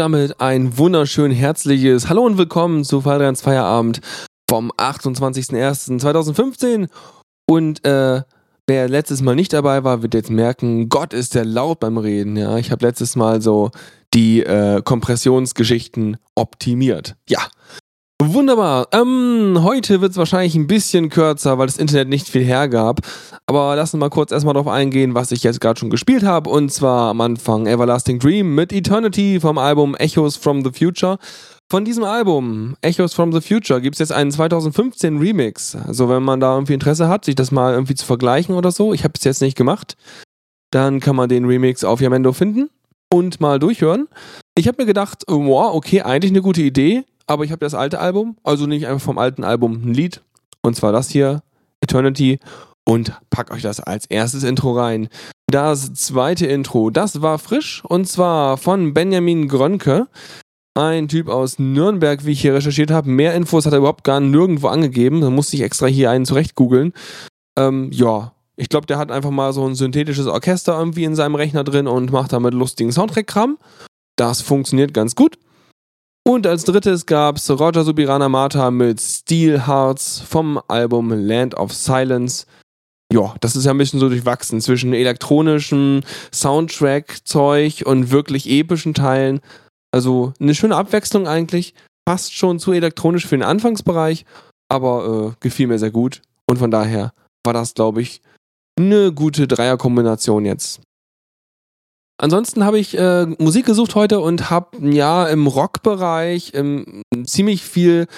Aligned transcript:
Damit 0.00 0.40
ein 0.40 0.76
wunderschön 0.78 1.30
herzliches 1.30 2.08
Hallo 2.08 2.24
und 2.24 2.38
willkommen 2.38 2.84
zu 2.84 3.02
Fallreins 3.02 3.42
Feierabend 3.42 4.00
vom 4.48 4.72
28.01.2015. 4.72 6.88
Und 7.46 7.84
äh, 7.84 8.22
wer 8.66 8.88
letztes 8.88 9.20
Mal 9.20 9.34
nicht 9.34 9.52
dabei 9.52 9.84
war, 9.84 10.00
wird 10.00 10.14
jetzt 10.14 10.30
merken, 10.30 10.88
Gott 10.88 11.12
ist 11.12 11.34
der 11.34 11.44
laut 11.44 11.80
beim 11.80 11.98
Reden. 11.98 12.38
Ja, 12.38 12.56
ich 12.56 12.70
habe 12.70 12.86
letztes 12.86 13.14
Mal 13.14 13.42
so 13.42 13.72
die 14.14 14.42
äh, 14.42 14.80
Kompressionsgeschichten 14.82 16.16
optimiert. 16.34 17.16
Ja. 17.28 17.40
Wunderbar. 18.22 18.88
Ähm, 18.92 19.60
heute 19.62 20.02
wird 20.02 20.10
es 20.10 20.18
wahrscheinlich 20.18 20.54
ein 20.54 20.66
bisschen 20.66 21.08
kürzer, 21.08 21.56
weil 21.56 21.68
das 21.68 21.78
Internet 21.78 22.10
nicht 22.10 22.28
viel 22.28 22.44
hergab. 22.44 23.00
Aber 23.46 23.74
lassen 23.74 23.94
wir 23.94 24.00
mal 24.00 24.10
kurz 24.10 24.30
erstmal 24.30 24.52
darauf 24.52 24.68
eingehen, 24.68 25.14
was 25.14 25.32
ich 25.32 25.42
jetzt 25.42 25.58
gerade 25.58 25.80
schon 25.80 25.88
gespielt 25.88 26.22
habe. 26.22 26.50
Und 26.50 26.70
zwar 26.70 27.08
am 27.12 27.22
Anfang 27.22 27.66
Everlasting 27.66 28.18
Dream 28.18 28.54
mit 28.54 28.74
Eternity 28.74 29.40
vom 29.40 29.56
Album 29.56 29.94
Echoes 29.94 30.36
from 30.36 30.62
the 30.62 30.70
Future. 30.70 31.16
Von 31.70 31.86
diesem 31.86 32.04
Album, 32.04 32.76
Echoes 32.82 33.14
from 33.14 33.32
the 33.32 33.40
Future, 33.40 33.80
gibt 33.80 33.94
es 33.94 34.00
jetzt 34.00 34.12
einen 34.12 34.30
2015 34.30 35.16
Remix. 35.16 35.74
Also 35.74 36.10
wenn 36.10 36.22
man 36.22 36.40
da 36.40 36.52
irgendwie 36.56 36.74
Interesse 36.74 37.08
hat, 37.08 37.24
sich 37.24 37.36
das 37.36 37.50
mal 37.50 37.72
irgendwie 37.72 37.94
zu 37.94 38.04
vergleichen 38.04 38.54
oder 38.54 38.70
so, 38.70 38.92
ich 38.92 39.02
habe 39.02 39.14
es 39.16 39.24
jetzt 39.24 39.40
nicht 39.40 39.56
gemacht, 39.56 39.96
dann 40.70 41.00
kann 41.00 41.16
man 41.16 41.30
den 41.30 41.46
Remix 41.46 41.84
auf 41.84 42.02
Yamendo 42.02 42.34
finden 42.34 42.68
und 43.10 43.40
mal 43.40 43.58
durchhören. 43.58 44.08
Ich 44.58 44.68
habe 44.68 44.82
mir 44.82 44.86
gedacht, 44.86 45.22
wow, 45.26 45.74
okay, 45.74 46.02
eigentlich 46.02 46.32
eine 46.32 46.42
gute 46.42 46.60
Idee 46.60 47.04
aber 47.30 47.44
ich 47.44 47.52
habe 47.52 47.64
das 47.64 47.74
alte 47.74 48.00
Album, 48.00 48.36
also 48.42 48.66
nicht 48.66 48.88
einfach 48.88 49.04
vom 49.04 49.16
alten 49.16 49.44
Album 49.44 49.84
ein 49.84 49.94
Lied, 49.94 50.20
und 50.62 50.74
zwar 50.74 50.90
das 50.90 51.10
hier, 51.10 51.44
Eternity, 51.80 52.40
und 52.84 53.12
pack 53.30 53.52
euch 53.52 53.62
das 53.62 53.78
als 53.78 54.06
erstes 54.06 54.42
Intro 54.42 54.72
rein. 54.72 55.08
Das 55.46 55.92
zweite 55.94 56.46
Intro, 56.46 56.90
das 56.90 57.22
war 57.22 57.38
frisch, 57.38 57.84
und 57.84 58.08
zwar 58.08 58.56
von 58.56 58.94
Benjamin 58.94 59.46
Grönke. 59.46 60.08
Ein 60.74 61.06
Typ 61.06 61.28
aus 61.28 61.60
Nürnberg, 61.60 62.24
wie 62.24 62.32
ich 62.32 62.40
hier 62.40 62.54
recherchiert 62.54 62.90
habe. 62.90 63.08
Mehr 63.08 63.34
Infos 63.34 63.64
hat 63.64 63.74
er 63.74 63.78
überhaupt 63.78 64.02
gar 64.02 64.18
nirgendwo 64.18 64.66
angegeben. 64.66 65.20
Da 65.20 65.30
musste 65.30 65.54
ich 65.54 65.62
extra 65.62 65.86
hier 65.86 66.10
einen 66.10 66.24
zurecht 66.24 66.56
googeln. 66.56 66.92
Ähm, 67.56 67.90
ja, 67.92 68.32
ich 68.56 68.68
glaube, 68.68 68.86
der 68.86 68.98
hat 68.98 69.12
einfach 69.12 69.30
mal 69.30 69.52
so 69.52 69.64
ein 69.64 69.76
synthetisches 69.76 70.26
Orchester 70.26 70.76
irgendwie 70.76 71.04
in 71.04 71.14
seinem 71.14 71.36
Rechner 71.36 71.62
drin 71.62 71.86
und 71.86 72.10
macht 72.10 72.32
damit 72.32 72.54
lustigen 72.54 72.90
Soundtrack-Kram. 72.90 73.56
Das 74.16 74.40
funktioniert 74.40 74.94
ganz 74.94 75.14
gut. 75.14 75.38
Und 76.26 76.46
als 76.46 76.64
drittes 76.64 77.06
gab's 77.06 77.50
Roger 77.50 77.84
Subirana 77.84 78.28
Mata 78.28 78.70
mit 78.70 79.00
Steel 79.00 79.66
Hearts 79.66 80.20
vom 80.20 80.60
Album 80.68 81.10
Land 81.10 81.54
of 81.54 81.72
Silence. 81.72 82.46
Ja, 83.12 83.34
das 83.40 83.56
ist 83.56 83.64
ja 83.64 83.72
ein 83.72 83.78
bisschen 83.78 83.98
so 83.98 84.08
durchwachsen 84.08 84.60
zwischen 84.60 84.92
elektronischem 84.92 86.02
Soundtrack-Zeug 86.32 87.82
und 87.84 88.10
wirklich 88.10 88.48
epischen 88.48 88.94
Teilen. 88.94 89.40
Also 89.92 90.32
eine 90.38 90.54
schöne 90.54 90.76
Abwechslung 90.76 91.26
eigentlich. 91.26 91.74
Passt 92.04 92.34
schon 92.34 92.58
zu 92.58 92.72
elektronisch 92.72 93.26
für 93.26 93.36
den 93.36 93.42
Anfangsbereich, 93.42 94.24
aber 94.68 95.32
äh, 95.32 95.36
gefiel 95.40 95.66
mir 95.66 95.78
sehr 95.78 95.90
gut. 95.90 96.22
Und 96.48 96.58
von 96.58 96.70
daher 96.70 97.12
war 97.44 97.52
das, 97.52 97.74
glaube 97.74 98.02
ich, 98.02 98.20
eine 98.78 99.12
gute 99.12 99.48
Dreierkombination 99.48 100.44
jetzt. 100.44 100.80
Ansonsten 102.20 102.64
habe 102.66 102.78
ich 102.78 102.98
äh, 102.98 103.24
Musik 103.38 103.64
gesucht 103.64 103.94
heute 103.94 104.20
und 104.20 104.50
habe 104.50 104.76
ja 104.82 105.26
im 105.26 105.46
Rockbereich 105.46 106.52
ähm, 106.54 107.02
ziemlich 107.24 107.64
viel 107.64 108.08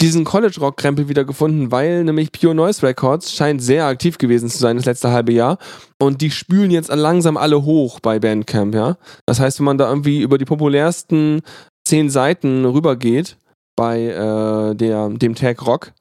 diesen 0.00 0.24
College-Rock-Krempel 0.24 1.10
wieder 1.10 1.26
gefunden, 1.26 1.70
weil 1.70 2.04
nämlich 2.04 2.32
Pure 2.32 2.54
Noise 2.54 2.82
Records 2.86 3.34
scheint 3.34 3.62
sehr 3.62 3.84
aktiv 3.84 4.16
gewesen 4.16 4.48
zu 4.48 4.56
sein 4.56 4.78
das 4.78 4.86
letzte 4.86 5.10
halbe 5.10 5.32
Jahr. 5.32 5.58
Und 6.00 6.22
die 6.22 6.30
spülen 6.30 6.70
jetzt 6.70 6.88
langsam 6.88 7.36
alle 7.36 7.62
hoch 7.62 8.00
bei 8.00 8.18
Bandcamp, 8.18 8.74
ja. 8.74 8.96
Das 9.26 9.40
heißt, 9.40 9.58
wenn 9.58 9.66
man 9.66 9.76
da 9.76 9.90
irgendwie 9.90 10.22
über 10.22 10.38
die 10.38 10.46
populärsten 10.46 11.42
zehn 11.86 12.08
Seiten 12.08 12.64
rübergeht 12.64 13.36
bei 13.76 14.04
äh, 14.04 14.74
der, 14.74 15.10
dem 15.10 15.34
Tag 15.34 15.66
Rock, 15.66 15.92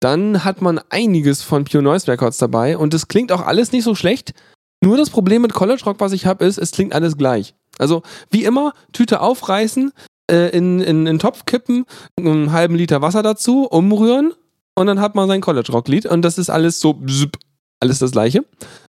dann 0.00 0.42
hat 0.42 0.60
man 0.60 0.80
einiges 0.90 1.42
von 1.42 1.64
Pure 1.64 1.84
Noise 1.84 2.08
Records 2.08 2.38
dabei. 2.38 2.76
Und 2.76 2.92
es 2.92 3.06
klingt 3.06 3.30
auch 3.30 3.46
alles 3.46 3.70
nicht 3.70 3.84
so 3.84 3.94
schlecht, 3.94 4.34
nur 4.82 4.96
das 4.96 5.10
Problem 5.10 5.42
mit 5.42 5.54
College 5.54 5.82
Rock, 5.86 6.00
was 6.00 6.12
ich 6.12 6.26
habe, 6.26 6.44
ist, 6.44 6.58
es 6.58 6.72
klingt 6.72 6.92
alles 6.94 7.16
gleich. 7.16 7.54
Also 7.78 8.02
wie 8.30 8.44
immer, 8.44 8.72
Tüte 8.92 9.20
aufreißen, 9.20 9.92
äh, 10.30 10.56
in, 10.56 10.80
in, 10.80 11.06
in 11.06 11.18
Topf 11.18 11.46
kippen, 11.46 11.84
einen 12.18 12.52
halben 12.52 12.74
Liter 12.74 13.00
Wasser 13.00 13.22
dazu, 13.22 13.66
umrühren 13.66 14.34
und 14.74 14.86
dann 14.86 15.00
hat 15.00 15.14
man 15.14 15.28
sein 15.28 15.40
College 15.40 15.72
Rock 15.72 15.88
Lied 15.88 16.06
und 16.06 16.22
das 16.22 16.38
ist 16.38 16.50
alles 16.50 16.80
so 16.80 16.94
bzzup, 16.94 17.38
alles 17.80 17.98
das 17.98 18.12
gleiche. 18.12 18.44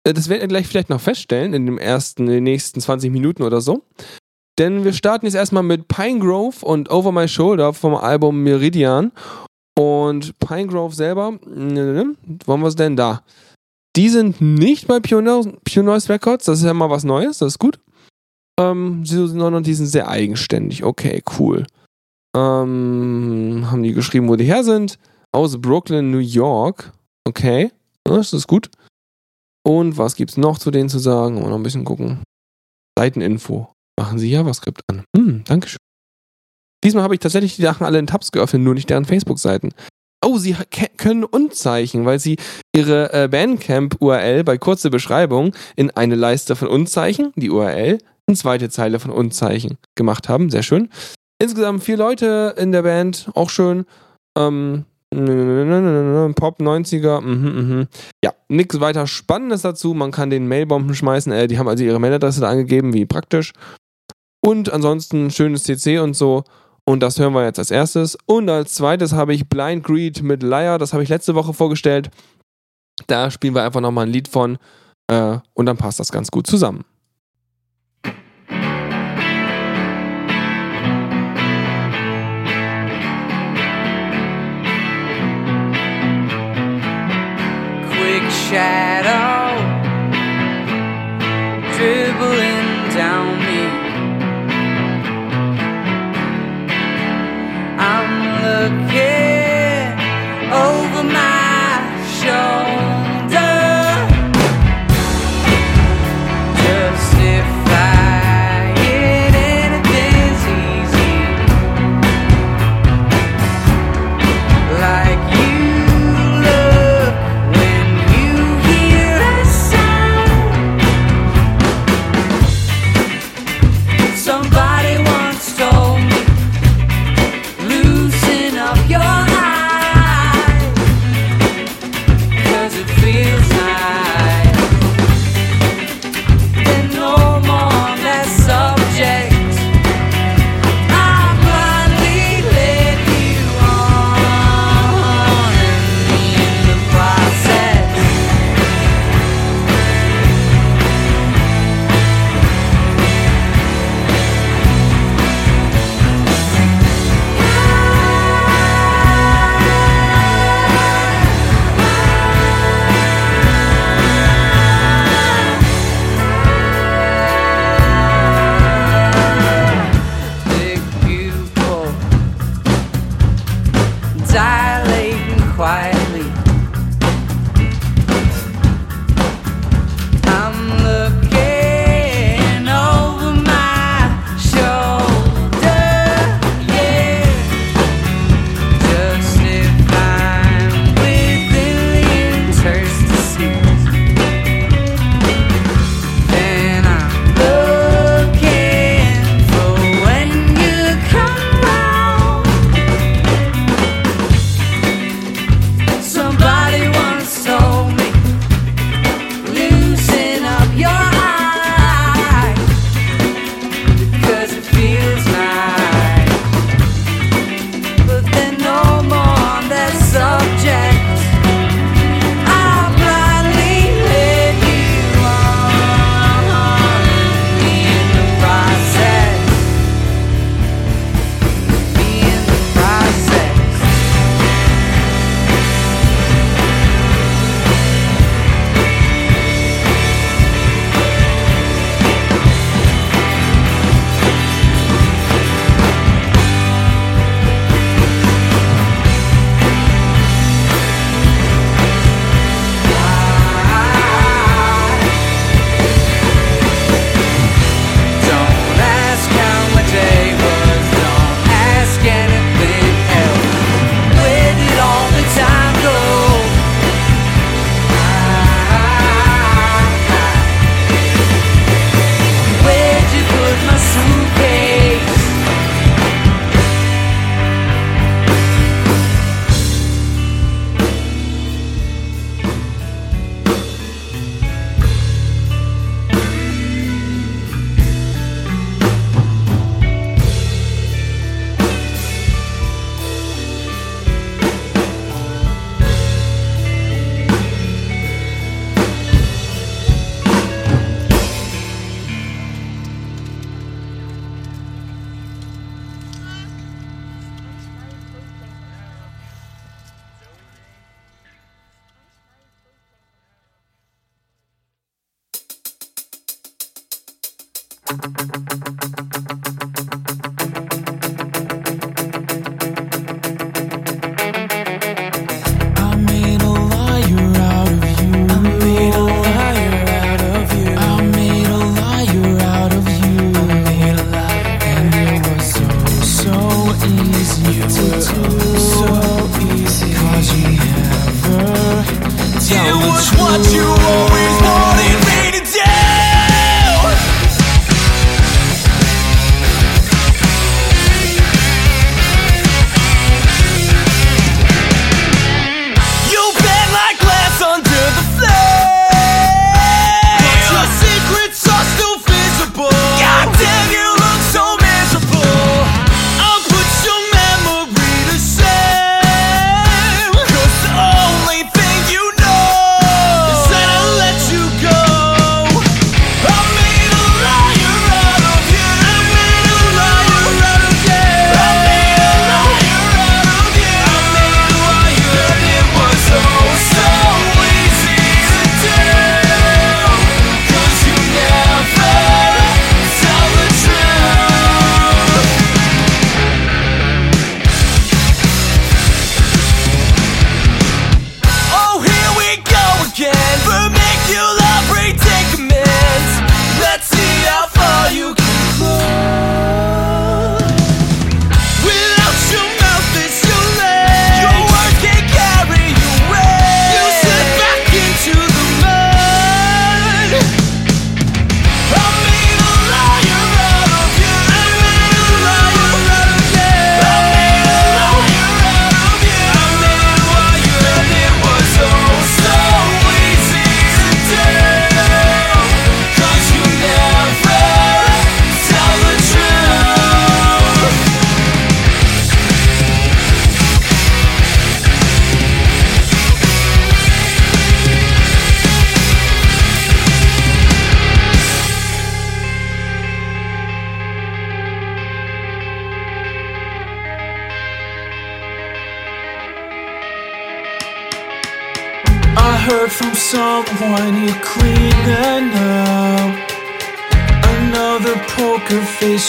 Äh, 0.04 0.14
das 0.14 0.28
werden 0.28 0.42
wir 0.42 0.48
gleich 0.48 0.66
vielleicht 0.66 0.90
noch 0.90 1.00
feststellen 1.00 1.54
in 1.54 1.66
dem 1.66 1.78
ersten, 1.78 2.26
in 2.26 2.34
den 2.34 2.44
nächsten 2.44 2.80
20 2.80 3.10
Minuten 3.10 3.42
oder 3.42 3.60
so. 3.60 3.84
Denn 4.58 4.84
wir 4.84 4.92
starten 4.92 5.26
jetzt 5.26 5.36
erstmal 5.36 5.62
mit 5.62 5.88
Pine 5.88 6.18
Grove 6.18 6.64
und 6.64 6.90
Over 6.90 7.12
My 7.12 7.26
Shoulder 7.28 7.72
vom 7.72 7.94
Album 7.94 8.42
Meridian. 8.42 9.12
Und 9.78 10.38
Pine 10.38 10.66
Grove 10.66 10.94
selber, 10.94 11.38
wo 11.42 12.52
haben 12.52 12.60
wir 12.60 12.66
es 12.66 12.76
denn 12.76 12.96
da? 12.96 13.22
Die 13.96 14.08
sind 14.08 14.40
nicht 14.40 14.86
bei 14.86 15.00
Pure, 15.00 15.22
Noise 15.22 16.08
Records, 16.08 16.44
das 16.44 16.60
ist 16.60 16.64
ja 16.64 16.74
mal 16.74 16.90
was 16.90 17.04
Neues, 17.04 17.38
das 17.38 17.54
ist 17.54 17.58
gut. 17.58 17.80
Ähm, 18.58 19.04
sie 19.04 19.26
sind 19.26 19.38
noch, 19.38 19.60
die 19.60 19.74
sind 19.74 19.86
sehr 19.86 20.08
eigenständig. 20.08 20.84
Okay, 20.84 21.22
cool. 21.38 21.66
Ähm, 22.36 23.66
haben 23.70 23.82
die 23.82 23.92
geschrieben, 23.92 24.28
wo 24.28 24.36
die 24.36 24.44
her 24.44 24.62
sind? 24.62 24.98
Aus 25.32 25.60
Brooklyn, 25.60 26.10
New 26.10 26.18
York. 26.18 26.92
Okay, 27.26 27.72
das 28.04 28.32
ist 28.32 28.46
gut. 28.46 28.70
Und 29.66 29.98
was 29.98 30.14
gibt's 30.14 30.36
noch 30.36 30.58
zu 30.58 30.70
denen 30.70 30.88
zu 30.88 30.98
sagen? 30.98 31.40
Mal 31.40 31.48
noch 31.48 31.56
ein 31.56 31.62
bisschen 31.62 31.84
gucken. 31.84 32.22
Seiteninfo. 32.98 33.72
Machen 33.98 34.18
Sie 34.18 34.30
JavaScript 34.30 34.82
an. 34.88 35.04
Hm, 35.16 35.44
Dankeschön. 35.44 35.78
Diesmal 36.82 37.02
habe 37.02 37.14
ich 37.14 37.20
tatsächlich 37.20 37.56
die 37.56 37.62
Sachen 37.62 37.84
alle 37.84 37.98
in 37.98 38.06
Tabs 38.06 38.32
geöffnet, 38.32 38.62
nur 38.62 38.74
nicht 38.74 38.88
deren 38.88 39.04
Facebook-Seiten. 39.04 39.72
Oh, 40.24 40.36
sie 40.36 40.54
können 40.98 41.24
Unzeichen, 41.24 42.04
weil 42.04 42.18
sie 42.18 42.36
ihre 42.74 43.12
äh, 43.12 43.28
Bandcamp-URL 43.28 44.44
bei 44.44 44.58
kurzer 44.58 44.90
Beschreibung 44.90 45.54
in 45.76 45.90
eine 45.90 46.14
Leiste 46.14 46.56
von 46.56 46.68
Unzeichen, 46.68 47.32
die 47.36 47.50
URL, 47.50 47.98
eine 48.26 48.36
zweite 48.36 48.68
Zeile 48.68 49.00
von 49.00 49.10
Unzeichen 49.10 49.78
gemacht 49.94 50.28
haben. 50.28 50.50
Sehr 50.50 50.62
schön. 50.62 50.90
Insgesamt 51.40 51.82
vier 51.84 51.96
Leute 51.96 52.54
in 52.58 52.70
der 52.70 52.82
Band, 52.82 53.30
auch 53.34 53.48
schön. 53.48 53.86
Ähm, 54.36 54.84
Pop 56.34 56.60
90er, 56.60 57.20
mhm, 57.20 57.68
mhm. 57.68 57.88
Ja, 58.22 58.32
nichts 58.48 58.78
weiter 58.78 59.06
Spannendes 59.06 59.62
dazu. 59.62 59.94
Man 59.94 60.12
kann 60.12 60.30
den 60.30 60.46
Mailbomben 60.46 60.94
schmeißen. 60.94 61.32
Äh, 61.32 61.48
die 61.48 61.58
haben 61.58 61.66
also 61.66 61.82
ihre 61.82 61.98
Mailadresse 61.98 62.42
da 62.42 62.48
angegeben, 62.48 62.92
wie 62.92 63.06
praktisch. 63.06 63.52
Und 64.40 64.72
ansonsten 64.72 65.30
schönes 65.30 65.64
CC 65.64 65.98
und 65.98 66.14
so. 66.14 66.44
Und 66.90 67.04
das 67.04 67.20
hören 67.20 67.34
wir 67.34 67.44
jetzt 67.44 67.60
als 67.60 67.70
erstes. 67.70 68.18
Und 68.26 68.48
als 68.48 68.74
zweites 68.74 69.12
habe 69.12 69.32
ich 69.32 69.48
Blind 69.48 69.84
Greed 69.84 70.24
mit 70.24 70.42
Liar. 70.42 70.76
Das 70.76 70.92
habe 70.92 71.04
ich 71.04 71.08
letzte 71.08 71.36
Woche 71.36 71.54
vorgestellt. 71.54 72.10
Da 73.06 73.30
spielen 73.30 73.54
wir 73.54 73.62
einfach 73.62 73.80
nochmal 73.80 74.06
ein 74.06 74.12
Lied 74.12 74.26
von. 74.26 74.58
Äh, 75.06 75.38
und 75.54 75.66
dann 75.66 75.76
passt 75.76 76.00
das 76.00 76.10
ganz 76.10 76.32
gut 76.32 76.48
zusammen. 76.48 76.84
Quick 78.02 78.12
shadow 88.48 89.30
dribbling 91.78 92.29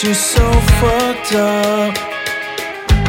you're 0.04 0.14
so 0.14 0.50
fucked 0.80 1.34
up. 1.34 1.94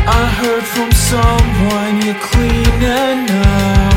I 0.05 0.25
heard 0.39 0.63
from 0.63 0.91
someone 0.91 2.01
you're 2.05 2.21
cleaning 2.29 3.25
up. 3.31 3.95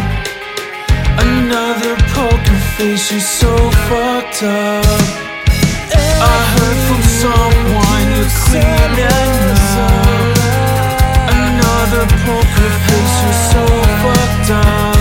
Another 1.20 1.94
poker 2.14 2.60
face, 2.76 3.10
you're 3.12 3.20
so 3.20 3.54
fucked 3.88 4.42
up. 4.42 5.02
I 6.32 6.38
heard 6.56 6.78
from 6.88 7.02
someone 7.22 8.06
you're 8.16 8.34
cleaning 8.44 9.36
up. 9.76 10.32
Another 11.44 12.06
poker 12.24 12.72
face, 12.86 13.14
you're 13.22 13.42
so 13.52 13.64
fucked 14.00 14.50
up. 14.52 14.95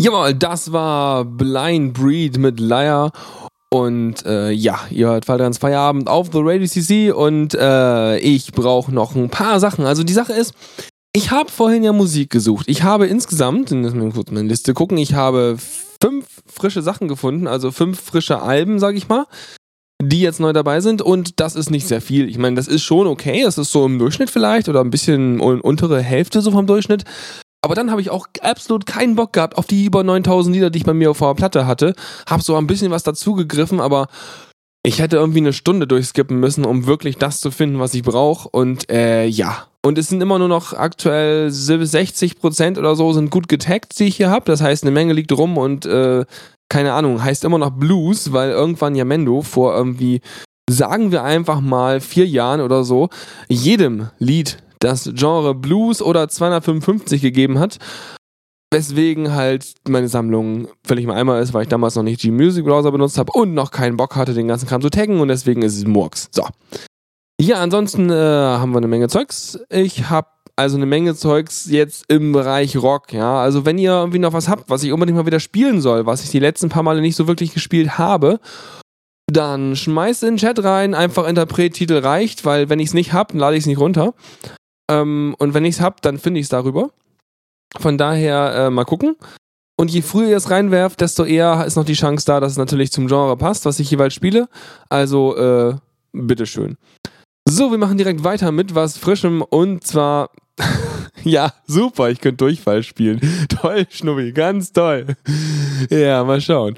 Jawohl, 0.00 0.32
das 0.32 0.72
war 0.72 1.26
Blind 1.26 1.92
Breed 1.92 2.38
mit 2.38 2.58
Liar. 2.58 3.12
Und 3.70 4.24
äh, 4.24 4.50
ja, 4.50 4.80
ihr 4.90 5.08
hört 5.08 5.26
Faltrans 5.26 5.58
Feierabend 5.58 6.08
auf 6.08 6.30
The 6.32 6.40
Radio 6.40 6.66
CC 6.66 7.12
und 7.12 7.54
äh, 7.54 8.16
ich 8.18 8.52
brauche 8.52 8.92
noch 8.94 9.14
ein 9.14 9.28
paar 9.28 9.60
Sachen. 9.60 9.84
Also 9.84 10.02
die 10.02 10.14
Sache 10.14 10.32
ist, 10.32 10.54
ich 11.12 11.30
habe 11.30 11.50
vorhin 11.50 11.84
ja 11.84 11.92
Musik 11.92 12.30
gesucht. 12.30 12.64
Ich 12.66 12.82
habe 12.82 13.08
insgesamt, 13.08 13.70
lass 13.72 13.92
mich 13.92 14.14
kurz 14.14 14.30
meine 14.30 14.48
Liste 14.48 14.72
gucken, 14.72 14.96
ich 14.96 15.12
habe 15.12 15.58
fünf 16.02 16.26
frische 16.46 16.80
Sachen 16.80 17.06
gefunden, 17.06 17.46
also 17.46 17.70
fünf 17.70 18.00
frische 18.00 18.40
Alben, 18.40 18.78
sag 18.78 18.96
ich 18.96 19.06
mal, 19.08 19.26
die 20.02 20.22
jetzt 20.22 20.40
neu 20.40 20.54
dabei 20.54 20.80
sind 20.80 21.02
und 21.02 21.40
das 21.40 21.56
ist 21.56 21.70
nicht 21.70 21.86
sehr 21.86 22.00
viel. 22.00 22.26
Ich 22.30 22.38
meine, 22.38 22.56
das 22.56 22.68
ist 22.68 22.82
schon 22.82 23.06
okay, 23.06 23.42
das 23.42 23.58
ist 23.58 23.70
so 23.70 23.84
im 23.84 23.98
Durchschnitt 23.98 24.30
vielleicht 24.30 24.70
oder 24.70 24.80
ein 24.80 24.90
bisschen 24.90 25.40
un 25.42 25.60
untere 25.60 26.00
Hälfte 26.00 26.40
so 26.40 26.52
vom 26.52 26.66
Durchschnitt. 26.66 27.04
Aber 27.62 27.74
dann 27.74 27.90
habe 27.90 28.00
ich 28.00 28.10
auch 28.10 28.26
absolut 28.40 28.86
keinen 28.86 29.16
Bock 29.16 29.34
gehabt 29.34 29.58
auf 29.58 29.66
die 29.66 29.84
über 29.84 30.02
9000 30.02 30.54
Lieder, 30.54 30.70
die 30.70 30.78
ich 30.78 30.84
bei 30.84 30.94
mir 30.94 31.10
auf 31.10 31.18
der 31.18 31.34
Platte 31.34 31.66
hatte. 31.66 31.94
Hab 32.28 32.42
so 32.42 32.56
ein 32.56 32.66
bisschen 32.66 32.90
was 32.90 33.02
dazugegriffen, 33.02 33.80
aber 33.80 34.08
ich 34.82 34.98
hätte 34.98 35.16
irgendwie 35.16 35.40
eine 35.40 35.52
Stunde 35.52 35.86
durchskippen 35.86 36.40
müssen, 36.40 36.64
um 36.64 36.86
wirklich 36.86 37.18
das 37.18 37.40
zu 37.40 37.50
finden, 37.50 37.78
was 37.78 37.92
ich 37.92 38.02
brauche. 38.02 38.48
Und 38.48 38.90
äh, 38.90 39.26
ja. 39.26 39.66
Und 39.82 39.98
es 39.98 40.08
sind 40.08 40.22
immer 40.22 40.38
nur 40.38 40.48
noch 40.48 40.72
aktuell 40.72 41.48
60% 41.48 42.78
oder 42.78 42.96
so 42.96 43.12
sind 43.12 43.30
gut 43.30 43.48
getaggt, 43.48 43.98
die 43.98 44.04
ich 44.04 44.16
hier 44.16 44.30
habe. 44.30 44.46
Das 44.46 44.62
heißt, 44.62 44.84
eine 44.84 44.90
Menge 44.90 45.12
liegt 45.12 45.32
rum 45.32 45.58
und 45.58 45.84
äh, 45.86 46.24
keine 46.70 46.92
Ahnung, 46.94 47.22
heißt 47.22 47.44
immer 47.44 47.58
noch 47.58 47.70
Blues, 47.70 48.32
weil 48.32 48.50
irgendwann 48.50 48.94
Yamendo 48.94 49.42
vor 49.42 49.74
irgendwie, 49.74 50.20
sagen 50.70 51.12
wir 51.12 51.24
einfach 51.24 51.60
mal, 51.60 52.00
vier 52.00 52.26
Jahren 52.26 52.60
oder 52.60 52.84
so, 52.84 53.08
jedem 53.48 54.08
Lied 54.18 54.58
das 54.80 55.10
Genre 55.14 55.54
Blues 55.54 56.02
oder 56.02 56.28
255 56.28 57.22
gegeben 57.22 57.58
hat. 57.58 57.78
Weswegen 58.72 59.34
halt 59.34 59.74
meine 59.88 60.08
Sammlung 60.08 60.68
völlig 60.86 61.04
im 61.04 61.10
Eimer 61.10 61.40
ist, 61.40 61.52
weil 61.52 61.62
ich 61.62 61.68
damals 61.68 61.96
noch 61.96 62.04
nicht 62.04 62.20
G-Music 62.20 62.64
Browser 62.64 62.92
benutzt 62.92 63.18
habe 63.18 63.32
und 63.32 63.52
noch 63.52 63.70
keinen 63.72 63.96
Bock 63.96 64.14
hatte, 64.16 64.32
den 64.32 64.48
ganzen 64.48 64.68
Kram 64.68 64.80
zu 64.80 64.90
taggen 64.90 65.20
und 65.20 65.28
deswegen 65.28 65.62
ist 65.62 65.76
es 65.76 65.86
Murks. 65.86 66.28
So. 66.32 66.46
Ja, 67.40 67.56
ansonsten 67.56 68.10
äh, 68.10 68.14
haben 68.14 68.72
wir 68.72 68.78
eine 68.78 68.86
Menge 68.86 69.08
Zeugs. 69.08 69.58
Ich 69.70 70.08
habe 70.08 70.28
also 70.56 70.76
eine 70.76 70.86
Menge 70.86 71.14
Zeugs 71.14 71.66
jetzt 71.70 72.04
im 72.08 72.32
Bereich 72.32 72.76
Rock, 72.76 73.12
ja. 73.12 73.40
Also 73.40 73.64
wenn 73.64 73.78
ihr 73.78 73.92
irgendwie 73.92 74.18
noch 74.18 74.34
was 74.34 74.48
habt, 74.48 74.68
was 74.70 74.82
ich 74.82 74.92
unbedingt 74.92 75.16
mal 75.16 75.26
wieder 75.26 75.40
spielen 75.40 75.80
soll, 75.80 76.06
was 76.06 76.22
ich 76.22 76.30
die 76.30 76.38
letzten 76.38 76.68
paar 76.68 76.82
Male 76.82 77.00
nicht 77.00 77.16
so 77.16 77.26
wirklich 77.26 77.54
gespielt 77.54 77.98
habe, 77.98 78.40
dann 79.26 79.74
schmeißt 79.74 80.22
in 80.22 80.34
den 80.34 80.36
Chat 80.36 80.62
rein, 80.62 80.94
einfach 80.94 81.26
Interpret-Titel 81.26 81.98
reicht, 81.98 82.44
weil 82.44 82.68
wenn 82.68 82.78
ich 82.78 82.88
es 82.88 82.94
nicht 82.94 83.12
hab, 83.12 83.32
lade 83.32 83.56
ich 83.56 83.62
es 83.62 83.66
nicht 83.66 83.80
runter. 83.80 84.14
Ähm, 84.90 85.34
und 85.38 85.54
wenn 85.54 85.64
ich 85.64 85.76
es 85.76 85.80
hab, 85.80 86.02
dann 86.02 86.18
finde 86.18 86.40
ich 86.40 86.44
es 86.44 86.50
darüber. 86.50 86.90
Von 87.78 87.96
daher 87.96 88.54
äh, 88.54 88.70
mal 88.70 88.84
gucken. 88.84 89.16
Und 89.78 89.90
je 89.90 90.02
früher 90.02 90.28
ihr 90.28 90.36
es 90.36 90.50
reinwerft, 90.50 91.00
desto 91.00 91.24
eher 91.24 91.64
ist 91.64 91.76
noch 91.76 91.86
die 91.86 91.94
Chance 91.94 92.26
da, 92.26 92.40
dass 92.40 92.52
es 92.52 92.58
natürlich 92.58 92.92
zum 92.92 93.06
Genre 93.06 93.36
passt, 93.36 93.64
was 93.64 93.78
ich 93.78 93.90
jeweils 93.90 94.12
spiele. 94.12 94.48
Also, 94.90 95.36
äh, 95.36 95.74
bitteschön. 96.12 96.76
So, 97.48 97.70
wir 97.70 97.78
machen 97.78 97.96
direkt 97.96 98.22
weiter 98.22 98.52
mit 98.52 98.74
was 98.74 98.98
Frischem 98.98 99.42
und 99.42 99.86
zwar. 99.86 100.30
ja, 101.24 101.52
super, 101.66 102.10
ich 102.10 102.20
könnte 102.20 102.44
Durchfall 102.44 102.82
spielen. 102.82 103.20
Toll, 103.48 103.86
Schnubbi, 103.88 104.32
ganz 104.32 104.72
toll. 104.72 105.06
Ja, 105.88 106.24
mal 106.24 106.40
schauen. 106.40 106.76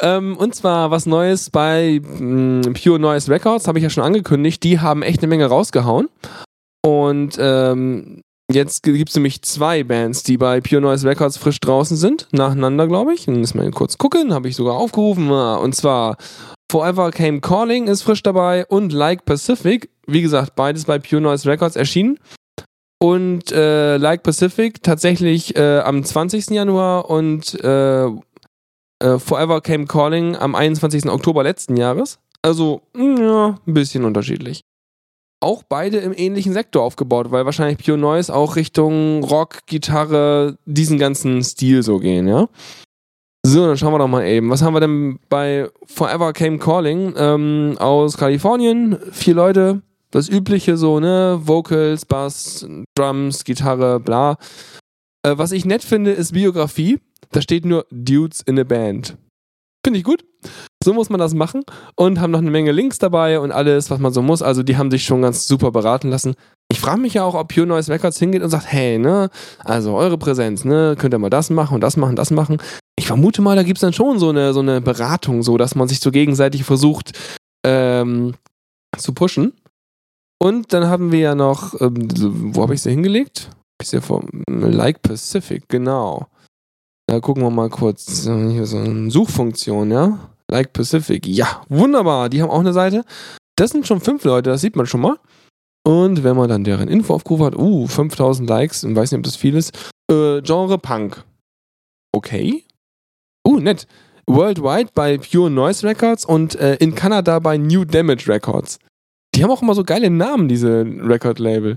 Ähm, 0.00 0.36
und 0.36 0.54
zwar 0.54 0.90
was 0.90 1.04
Neues 1.04 1.50
bei 1.50 2.00
mh, 2.02 2.70
Pure 2.82 2.98
Noise 2.98 3.30
Records, 3.30 3.68
habe 3.68 3.78
ich 3.78 3.82
ja 3.82 3.90
schon 3.90 4.04
angekündigt. 4.04 4.62
Die 4.62 4.80
haben 4.80 5.02
echt 5.02 5.20
eine 5.20 5.28
Menge 5.28 5.46
rausgehauen. 5.46 6.08
Und 6.82 7.36
ähm, 7.38 8.22
jetzt 8.50 8.82
gibt 8.82 9.08
es 9.08 9.14
nämlich 9.16 9.42
zwei 9.42 9.84
Bands, 9.84 10.22
die 10.22 10.36
bei 10.36 10.60
Pure 10.60 10.80
Noise 10.80 11.08
Records 11.08 11.36
frisch 11.36 11.60
draußen 11.60 11.96
sind, 11.96 12.28
nacheinander, 12.32 12.86
glaube 12.86 13.14
ich. 13.14 13.26
Dann 13.26 13.40
müssen 13.40 13.60
wir 13.60 13.70
kurz 13.70 13.98
gucken, 13.98 14.32
habe 14.32 14.48
ich 14.48 14.56
sogar 14.56 14.74
aufgerufen. 14.74 15.30
Und 15.30 15.74
zwar 15.74 16.16
Forever 16.70 17.10
Came 17.10 17.40
Calling 17.40 17.88
ist 17.88 18.02
frisch 18.02 18.22
dabei 18.22 18.66
und 18.66 18.92
Like 18.92 19.24
Pacific. 19.24 19.90
Wie 20.06 20.22
gesagt, 20.22 20.54
beides 20.54 20.84
bei 20.84 20.98
Pure 20.98 21.22
Noise 21.22 21.48
Records 21.48 21.76
erschienen. 21.76 22.18
Und 23.00 23.52
äh, 23.52 23.96
Like 23.96 24.22
Pacific 24.22 24.82
tatsächlich 24.82 25.56
äh, 25.56 25.80
am 25.80 26.02
20. 26.02 26.50
Januar 26.50 27.08
und 27.08 27.54
äh, 27.62 28.06
äh, 28.06 29.18
Forever 29.18 29.60
Came 29.60 29.86
Calling 29.86 30.36
am 30.36 30.54
21. 30.54 31.06
Oktober 31.06 31.44
letzten 31.44 31.76
Jahres. 31.76 32.18
Also, 32.42 32.82
ja, 32.96 33.58
ein 33.66 33.74
bisschen 33.74 34.04
unterschiedlich 34.04 34.62
auch 35.40 35.62
beide 35.62 35.98
im 35.98 36.12
ähnlichen 36.12 36.52
Sektor 36.52 36.82
aufgebaut, 36.82 37.30
weil 37.30 37.44
wahrscheinlich 37.44 37.84
Pure 37.84 37.98
Noise 37.98 38.34
auch 38.34 38.56
Richtung 38.56 39.22
Rock, 39.24 39.66
Gitarre, 39.66 40.58
diesen 40.64 40.98
ganzen 40.98 41.42
Stil 41.42 41.82
so 41.82 41.98
gehen, 41.98 42.26
ja. 42.26 42.48
So, 43.46 43.66
dann 43.66 43.78
schauen 43.78 43.92
wir 43.94 43.98
doch 43.98 44.08
mal 44.08 44.26
eben. 44.26 44.50
Was 44.50 44.62
haben 44.62 44.74
wir 44.74 44.80
denn 44.80 45.20
bei 45.28 45.68
Forever 45.84 46.32
Came 46.32 46.58
Calling 46.58 47.14
ähm, 47.16 47.76
aus 47.78 48.16
Kalifornien? 48.16 48.98
Vier 49.12 49.34
Leute, 49.34 49.82
das 50.10 50.28
Übliche 50.28 50.76
so, 50.76 50.98
ne? 51.00 51.40
Vocals, 51.42 52.04
Bass, 52.04 52.66
Drums, 52.94 53.44
Gitarre, 53.44 54.00
bla. 54.00 54.36
Äh, 55.22 55.38
was 55.38 55.52
ich 55.52 55.64
nett 55.64 55.84
finde, 55.84 56.12
ist 56.12 56.32
Biografie. 56.32 56.98
Da 57.30 57.40
steht 57.40 57.64
nur 57.64 57.86
Dudes 57.90 58.42
in 58.42 58.58
a 58.58 58.64
Band. 58.64 59.16
Finde 59.84 59.98
ich 59.98 60.04
gut. 60.04 60.24
So 60.88 60.94
muss 60.94 61.10
man 61.10 61.20
das 61.20 61.34
machen 61.34 61.64
und 61.96 62.18
haben 62.18 62.30
noch 62.30 62.38
eine 62.38 62.50
Menge 62.50 62.72
Links 62.72 62.96
dabei 62.96 63.40
und 63.40 63.52
alles, 63.52 63.90
was 63.90 63.98
man 63.98 64.10
so 64.10 64.22
muss. 64.22 64.40
Also 64.40 64.62
die 64.62 64.78
haben 64.78 64.90
sich 64.90 65.04
schon 65.04 65.20
ganz 65.20 65.46
super 65.46 65.70
beraten 65.70 66.08
lassen. 66.08 66.34
Ich 66.72 66.80
frage 66.80 66.98
mich 66.98 67.12
ja 67.12 67.24
auch, 67.24 67.34
ob 67.34 67.52
Pure 67.52 67.66
Noise 67.66 67.92
Records 67.92 68.18
hingeht 68.18 68.42
und 68.42 68.48
sagt, 68.48 68.72
hey, 68.72 68.98
ne, 68.98 69.28
also 69.62 69.92
eure 69.92 70.16
Präsenz, 70.16 70.64
ne, 70.64 70.96
könnt 70.98 71.12
ihr 71.12 71.18
mal 71.18 71.28
das 71.28 71.50
machen 71.50 71.74
und 71.74 71.82
das 71.82 71.98
machen, 71.98 72.16
das 72.16 72.30
machen. 72.30 72.56
Ich 72.98 73.06
vermute 73.06 73.42
mal, 73.42 73.54
da 73.54 73.64
gibt 73.64 73.76
es 73.76 73.82
dann 73.82 73.92
schon 73.92 74.18
so 74.18 74.30
eine, 74.30 74.54
so 74.54 74.60
eine 74.60 74.80
Beratung, 74.80 75.42
so 75.42 75.58
dass 75.58 75.74
man 75.74 75.88
sich 75.88 76.00
so 76.00 76.10
gegenseitig 76.10 76.64
versucht 76.64 77.12
ähm, 77.66 78.32
zu 78.96 79.12
pushen. 79.12 79.52
Und 80.38 80.72
dann 80.72 80.86
haben 80.86 81.12
wir 81.12 81.20
ja 81.20 81.34
noch, 81.34 81.78
ähm, 81.82 82.08
wo 82.54 82.62
habe 82.62 82.72
ich 82.72 82.80
sie 82.80 82.92
hingelegt? 82.92 83.50
Ist 83.78 83.92
ja 83.92 84.00
vor 84.00 84.24
Like 84.48 85.02
Pacific, 85.02 85.68
genau. 85.68 86.28
Da 87.06 87.20
gucken 87.20 87.42
wir 87.42 87.50
mal 87.50 87.68
kurz. 87.68 88.22
Hier 88.22 88.64
so 88.64 88.78
eine 88.78 89.10
Suchfunktion, 89.10 89.90
ja? 89.90 90.30
Like 90.50 90.72
Pacific. 90.72 91.26
Ja, 91.26 91.62
wunderbar. 91.68 92.28
Die 92.28 92.42
haben 92.42 92.50
auch 92.50 92.60
eine 92.60 92.72
Seite. 92.72 93.04
Das 93.56 93.70
sind 93.70 93.86
schon 93.86 94.00
fünf 94.00 94.24
Leute, 94.24 94.50
das 94.50 94.60
sieht 94.60 94.76
man 94.76 94.86
schon 94.86 95.00
mal. 95.00 95.18
Und 95.86 96.22
wenn 96.22 96.36
man 96.36 96.48
dann 96.48 96.64
deren 96.64 96.88
Info 96.88 97.14
aufgerufen 97.14 97.46
hat, 97.46 97.56
uh, 97.56 97.86
5000 97.86 98.48
Likes, 98.48 98.84
und 98.84 98.94
weiß 98.94 99.10
nicht, 99.10 99.18
ob 99.18 99.24
das 99.24 99.36
viel 99.36 99.56
ist. 99.56 99.74
Äh, 100.10 100.42
Genre 100.42 100.78
Punk. 100.78 101.24
Okay. 102.12 102.64
Uh, 103.46 103.58
nett. 103.58 103.86
Worldwide 104.26 104.90
bei 104.94 105.18
Pure 105.18 105.50
Noise 105.50 105.86
Records 105.86 106.24
und 106.24 106.54
äh, 106.56 106.76
in 106.76 106.94
Kanada 106.94 107.38
bei 107.38 107.56
New 107.56 107.84
Damage 107.84 108.28
Records. 108.28 108.78
Die 109.34 109.42
haben 109.42 109.50
auch 109.50 109.62
immer 109.62 109.74
so 109.74 109.84
geile 109.84 110.10
Namen, 110.10 110.48
diese 110.48 110.84
Record-Label. 110.84 111.76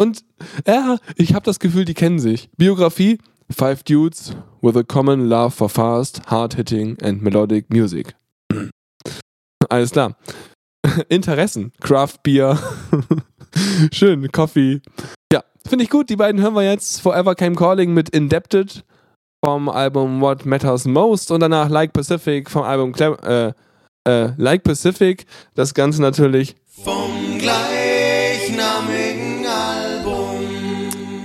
Und 0.00 0.24
ja, 0.66 0.98
ich 1.16 1.34
habe 1.34 1.44
das 1.44 1.60
Gefühl, 1.60 1.84
die 1.84 1.94
kennen 1.94 2.18
sich. 2.18 2.50
Biografie, 2.56 3.18
Five 3.52 3.84
Dudes 3.84 4.34
with 4.60 4.76
a 4.76 4.84
common 4.84 5.28
love 5.28 5.54
for 5.54 5.68
fast, 5.68 6.20
hard-hitting 6.26 6.96
and 7.02 7.22
melodic 7.22 7.70
music. 7.70 8.14
Alles 9.70 9.90
klar. 9.90 10.16
Interessen. 11.08 11.72
Craft 11.80 12.22
Beer. 12.22 12.58
Schön, 13.92 14.30
Coffee. 14.32 14.80
Ja, 15.32 15.42
finde 15.66 15.84
ich 15.84 15.90
gut. 15.90 16.10
Die 16.10 16.16
beiden 16.16 16.40
hören 16.40 16.54
wir 16.54 16.62
jetzt. 16.62 17.00
Forever 17.00 17.34
Came 17.34 17.56
Calling 17.56 17.94
mit 17.94 18.08
Indebted 18.10 18.84
vom 19.44 19.68
Album 19.68 20.20
What 20.20 20.46
Matters 20.46 20.84
Most 20.84 21.30
und 21.30 21.40
danach 21.40 21.68
Like 21.68 21.92
Pacific 21.92 22.50
vom 22.50 22.62
Album 22.62 22.92
Clem 22.92 23.16
äh, 23.24 23.52
äh, 24.08 24.32
Like 24.36 24.62
Pacific. 24.62 25.26
Das 25.54 25.74
Ganze 25.74 26.02
natürlich 26.02 26.56
vom 26.66 27.38
Gleich. 27.38 27.81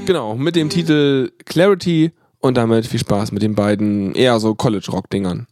Genau, 0.08 0.36
mit 0.36 0.56
dem 0.56 0.68
mhm. 0.68 0.72
Titel 0.72 1.32
Clarity 1.46 2.14
und 2.40 2.56
damit 2.56 2.88
viel 2.88 3.00
Spaß 3.00 3.34
mit 3.34 3.42
den 3.42 3.56
beiden 3.56 4.16
eher 4.16 4.40
so 4.40 4.56
College-Rock-Dingern. 4.56 5.48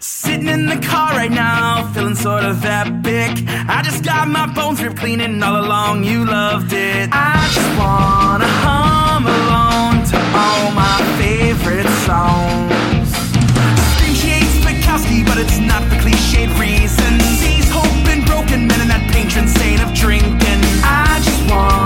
Sitting 0.00 0.48
in 0.48 0.68
the 0.68 0.76
car 0.86 1.16
right 1.16 1.30
now, 1.30 1.88
feeling 1.94 2.14
sort 2.14 2.44
of 2.44 2.62
epic. 2.62 3.42
I 3.66 3.80
just 3.82 4.04
got 4.04 4.28
my 4.28 4.46
bones 4.48 4.82
ripped 4.82 4.98
clean 4.98 5.22
and 5.22 5.42
all 5.42 5.64
along 5.64 6.04
you 6.04 6.26
loved 6.26 6.74
it. 6.74 7.08
I 7.10 7.48
just 7.54 7.72
wanna 7.78 8.44
hum 8.46 9.24
along 9.24 10.04
to 10.10 10.18
all 10.36 10.72
my 10.72 11.00
favorite 11.16 11.88
songs. 12.04 13.08
Stinky 13.96 14.44
Spikowski, 14.60 15.24
but 15.24 15.38
it's 15.38 15.56
not 15.56 15.80
the 15.88 15.96
cliche 16.02 16.48
reason. 16.60 17.18
Sees 17.40 17.70
hope 17.70 17.86
hoping 17.86 18.26
broken 18.26 18.66
men 18.68 18.78
and 18.82 18.90
that 18.90 19.10
patron 19.10 19.48
saint 19.48 19.82
of 19.82 19.94
drinking. 19.94 20.60
I 20.84 21.18
just 21.24 21.50
wanna. 21.50 21.85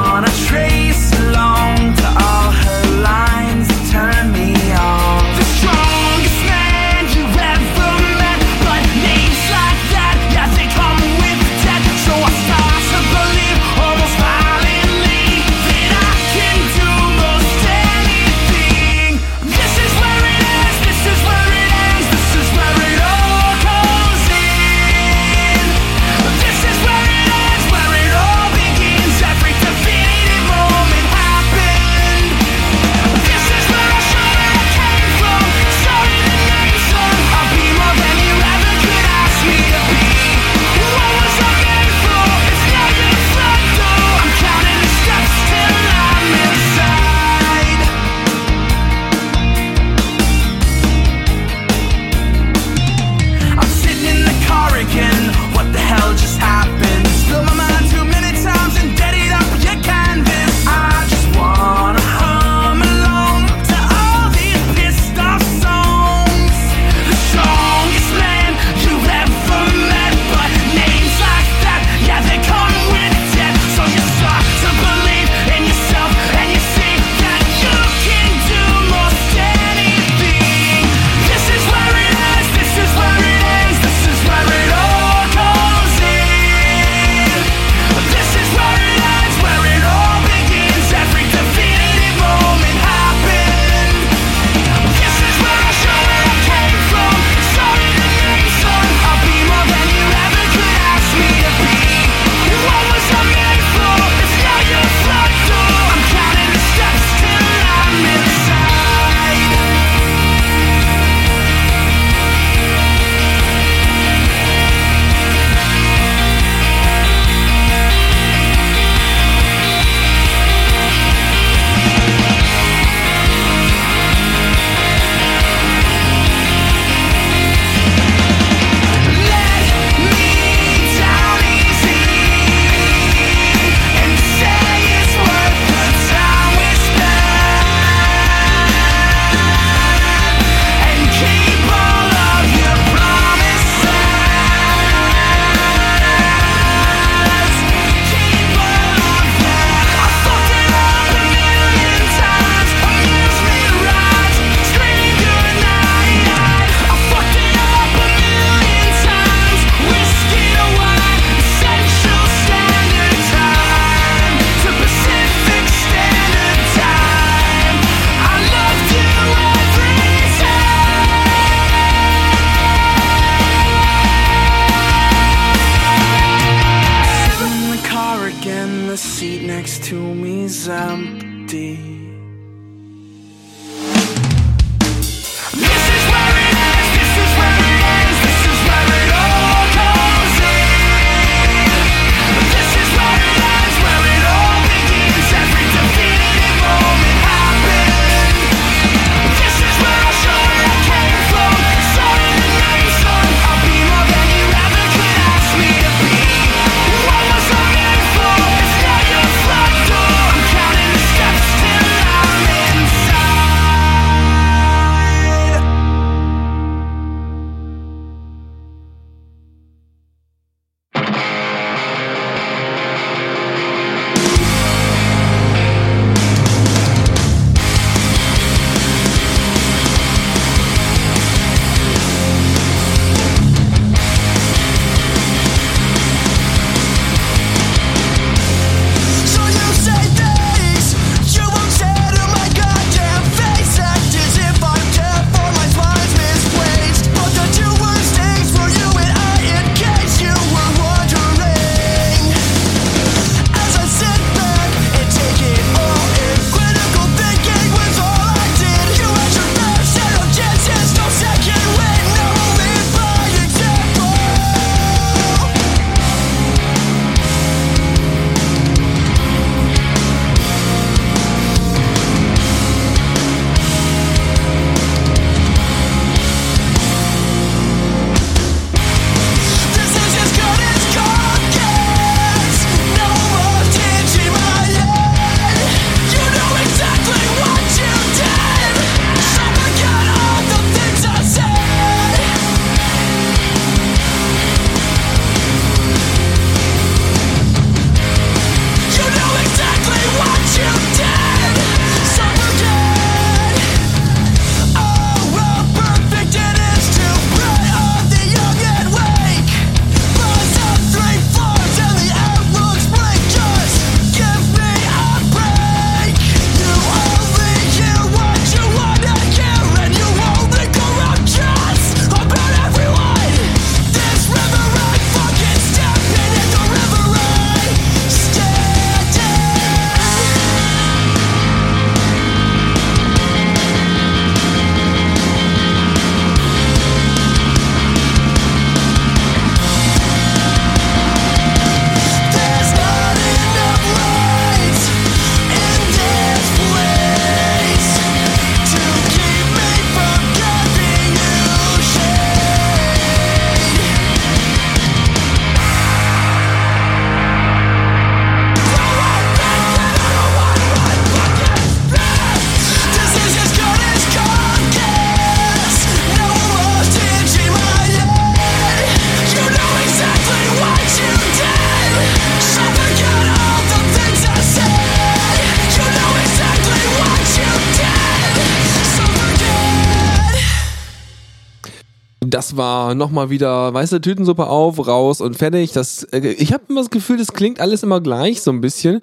War 382.60 382.94
nochmal 382.94 383.30
wieder 383.30 383.72
weiße 383.72 384.02
Tütensuppe 384.02 384.46
auf, 384.46 384.86
raus 384.86 385.22
und 385.22 385.34
fertig. 385.34 385.72
Das, 385.72 386.04
äh, 386.12 386.18
ich 386.18 386.52
habe 386.52 386.64
immer 386.68 386.82
das 386.82 386.90
Gefühl, 386.90 387.16
das 387.16 387.32
klingt 387.32 387.58
alles 387.58 387.82
immer 387.82 388.02
gleich, 388.02 388.42
so 388.42 388.50
ein 388.50 388.60
bisschen. 388.60 389.00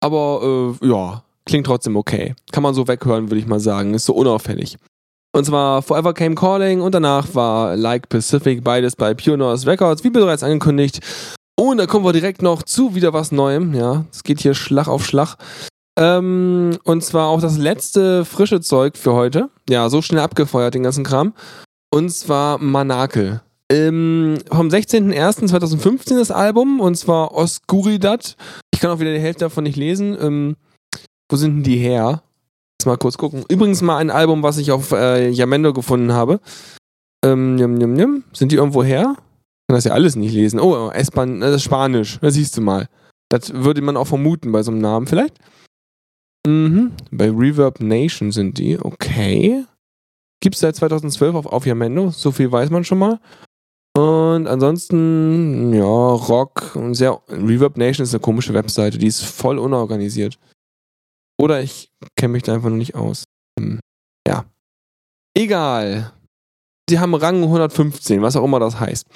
Aber 0.00 0.76
äh, 0.80 0.86
ja, 0.86 1.24
klingt 1.44 1.66
trotzdem 1.66 1.96
okay. 1.96 2.36
Kann 2.52 2.62
man 2.62 2.74
so 2.74 2.86
weghören, 2.86 3.28
würde 3.28 3.40
ich 3.40 3.46
mal 3.46 3.58
sagen. 3.58 3.92
Ist 3.92 4.04
so 4.04 4.14
unauffällig. 4.14 4.78
Und 5.34 5.44
zwar 5.44 5.82
Forever 5.82 6.14
Came 6.14 6.36
Calling 6.36 6.80
und 6.80 6.94
danach 6.94 7.34
war 7.34 7.76
Like 7.76 8.08
Pacific, 8.08 8.62
beides 8.62 8.94
bei 8.94 9.14
Pure 9.14 9.38
North 9.38 9.66
Records, 9.66 10.04
wie 10.04 10.10
bereits 10.10 10.44
angekündigt. 10.44 11.00
Und 11.58 11.78
da 11.78 11.86
kommen 11.86 12.04
wir 12.04 12.12
direkt 12.12 12.40
noch 12.40 12.62
zu 12.62 12.94
wieder 12.94 13.12
was 13.12 13.32
Neuem. 13.32 13.74
Ja, 13.74 14.04
es 14.12 14.22
geht 14.22 14.40
hier 14.40 14.54
Schlag 14.54 14.86
auf 14.86 15.04
Schlag. 15.04 15.36
Ähm, 15.98 16.78
und 16.84 17.02
zwar 17.02 17.28
auch 17.28 17.40
das 17.40 17.58
letzte 17.58 18.24
frische 18.24 18.60
Zeug 18.60 18.96
für 18.96 19.14
heute. 19.14 19.50
Ja, 19.68 19.88
so 19.90 20.02
schnell 20.02 20.20
abgefeuert, 20.20 20.74
den 20.74 20.84
ganzen 20.84 21.04
Kram. 21.04 21.34
Und 21.92 22.10
zwar 22.10 22.58
Manakel. 22.58 23.42
Ähm, 23.70 24.38
vom 24.50 24.68
16.01.2015 24.68 26.18
das 26.18 26.30
Album, 26.30 26.80
und 26.80 26.94
zwar 26.96 27.32
Oscuridad. 27.32 28.36
Ich 28.72 28.80
kann 28.80 28.90
auch 28.90 28.98
wieder 28.98 29.12
die 29.12 29.20
Hälfte 29.20 29.44
davon 29.44 29.64
nicht 29.64 29.76
lesen. 29.76 30.16
Ähm, 30.20 30.56
wo 31.30 31.36
sind 31.36 31.56
denn 31.56 31.62
die 31.62 31.76
her? 31.76 32.22
Jetzt 32.78 32.86
mal 32.86 32.96
kurz 32.96 33.18
gucken. 33.18 33.44
Übrigens 33.48 33.82
mal 33.82 33.98
ein 33.98 34.10
Album, 34.10 34.42
was 34.42 34.58
ich 34.58 34.72
auf 34.72 34.92
äh, 34.92 35.28
Yamendo 35.28 35.72
gefunden 35.72 36.12
habe. 36.12 36.40
Ähm, 37.24 37.58
jum, 37.58 37.78
jum, 37.78 37.96
jum. 37.96 38.24
Sind 38.32 38.52
die 38.52 38.56
irgendwo 38.56 38.82
her? 38.82 39.14
Ich 39.16 39.68
kann 39.68 39.76
das 39.76 39.84
ja 39.84 39.92
alles 39.92 40.16
nicht 40.16 40.34
lesen. 40.34 40.60
Oh, 40.60 40.90
Espan 40.90 41.40
das 41.40 41.56
ist 41.56 41.62
Spanisch. 41.62 42.18
Das 42.20 42.34
siehst 42.34 42.56
du 42.56 42.62
mal. 42.62 42.88
Das 43.28 43.52
würde 43.52 43.82
man 43.82 43.96
auch 43.96 44.06
vermuten 44.06 44.50
bei 44.50 44.62
so 44.62 44.70
einem 44.70 44.80
Namen 44.80 45.06
vielleicht. 45.06 45.38
Mhm. 46.46 46.92
Bei 47.10 47.30
Reverb 47.30 47.80
Nation 47.80 48.32
sind 48.32 48.58
die. 48.58 48.78
Okay. 48.78 49.64
Gibt 50.42 50.56
es 50.56 50.60
seit 50.60 50.74
2012 50.74 51.46
auf, 51.46 51.66
Yamendo. 51.66 52.10
So 52.10 52.32
viel 52.32 52.50
weiß 52.50 52.68
man 52.70 52.84
schon 52.84 52.98
mal. 52.98 53.20
Und 53.96 54.48
ansonsten, 54.48 55.72
ja, 55.72 55.84
Rock 55.84 56.74
und 56.74 56.94
sehr. 56.94 57.20
Reverb 57.28 57.76
Nation 57.76 58.02
ist 58.04 58.12
eine 58.12 58.20
komische 58.20 58.52
Webseite, 58.52 58.98
die 58.98 59.06
ist 59.06 59.22
voll 59.22 59.58
unorganisiert. 59.58 60.38
Oder 61.40 61.62
ich 61.62 61.92
kenne 62.16 62.32
mich 62.32 62.42
da 62.42 62.54
einfach 62.54 62.70
noch 62.70 62.76
nicht 62.76 62.96
aus. 62.96 63.24
Hm. 63.58 63.78
Ja. 64.26 64.44
Egal. 65.38 66.12
Sie 66.90 66.98
haben 66.98 67.14
Rang 67.14 67.44
115, 67.44 68.20
was 68.20 68.34
auch 68.34 68.44
immer 68.44 68.58
das 68.58 68.80
heißt. 68.80 69.06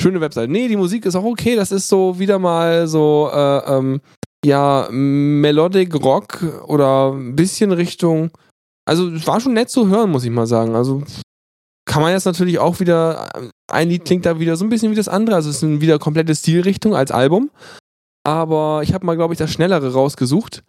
Schöne 0.00 0.20
Webseite. 0.20 0.50
Nee, 0.50 0.66
die 0.66 0.76
Musik 0.76 1.06
ist 1.06 1.14
auch 1.14 1.24
okay. 1.24 1.54
Das 1.54 1.70
ist 1.70 1.88
so 1.88 2.18
wieder 2.18 2.40
mal 2.40 2.88
so, 2.88 3.30
äh, 3.32 3.58
ähm, 3.76 4.00
ja, 4.44 4.88
Melodic 4.90 5.94
Rock 5.94 6.42
oder 6.66 7.12
ein 7.12 7.36
bisschen 7.36 7.70
Richtung. 7.70 8.32
Also, 8.84 9.08
es 9.10 9.26
war 9.26 9.40
schon 9.40 9.54
nett 9.54 9.70
zu 9.70 9.88
hören, 9.88 10.10
muss 10.10 10.24
ich 10.24 10.30
mal 10.30 10.46
sagen. 10.46 10.74
Also, 10.74 11.02
kann 11.84 12.02
man 12.02 12.12
jetzt 12.12 12.24
natürlich 12.24 12.58
auch 12.58 12.80
wieder. 12.80 13.28
Ein 13.70 13.88
Lied 13.88 14.04
klingt 14.04 14.26
da 14.26 14.38
wieder 14.38 14.56
so 14.56 14.64
ein 14.64 14.68
bisschen 14.68 14.90
wie 14.90 14.96
das 14.96 15.08
andere. 15.08 15.36
Also, 15.36 15.50
es 15.50 15.62
ist 15.62 15.80
wieder 15.80 15.98
komplette 15.98 16.34
Stilrichtung 16.34 16.94
als 16.94 17.10
Album. 17.10 17.50
Aber 18.24 18.82
ich 18.82 18.94
habe 18.94 19.06
mal, 19.06 19.16
glaube 19.16 19.34
ich, 19.34 19.38
das 19.38 19.50
Schnellere 19.50 19.92
rausgesucht. 19.92 20.62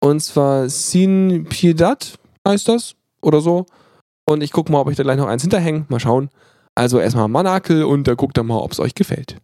Und 0.00 0.20
zwar 0.20 0.68
Sin 0.68 1.46
Piedad 1.48 2.18
heißt 2.46 2.68
das 2.68 2.94
oder 3.20 3.40
so. 3.40 3.66
Und 4.28 4.42
ich 4.42 4.52
gucke 4.52 4.70
mal, 4.70 4.80
ob 4.80 4.90
ich 4.90 4.96
da 4.96 5.02
gleich 5.02 5.16
noch 5.16 5.26
eins 5.26 5.42
hinterhänge. 5.42 5.86
Mal 5.88 6.00
schauen. 6.00 6.28
Also 6.74 7.00
erstmal 7.00 7.28
Manakel 7.28 7.82
und 7.82 8.06
da 8.06 8.14
guckt 8.14 8.36
dann 8.36 8.46
mal, 8.46 8.58
ob 8.58 8.72
es 8.72 8.78
euch 8.78 8.94
gefällt. 8.94 9.38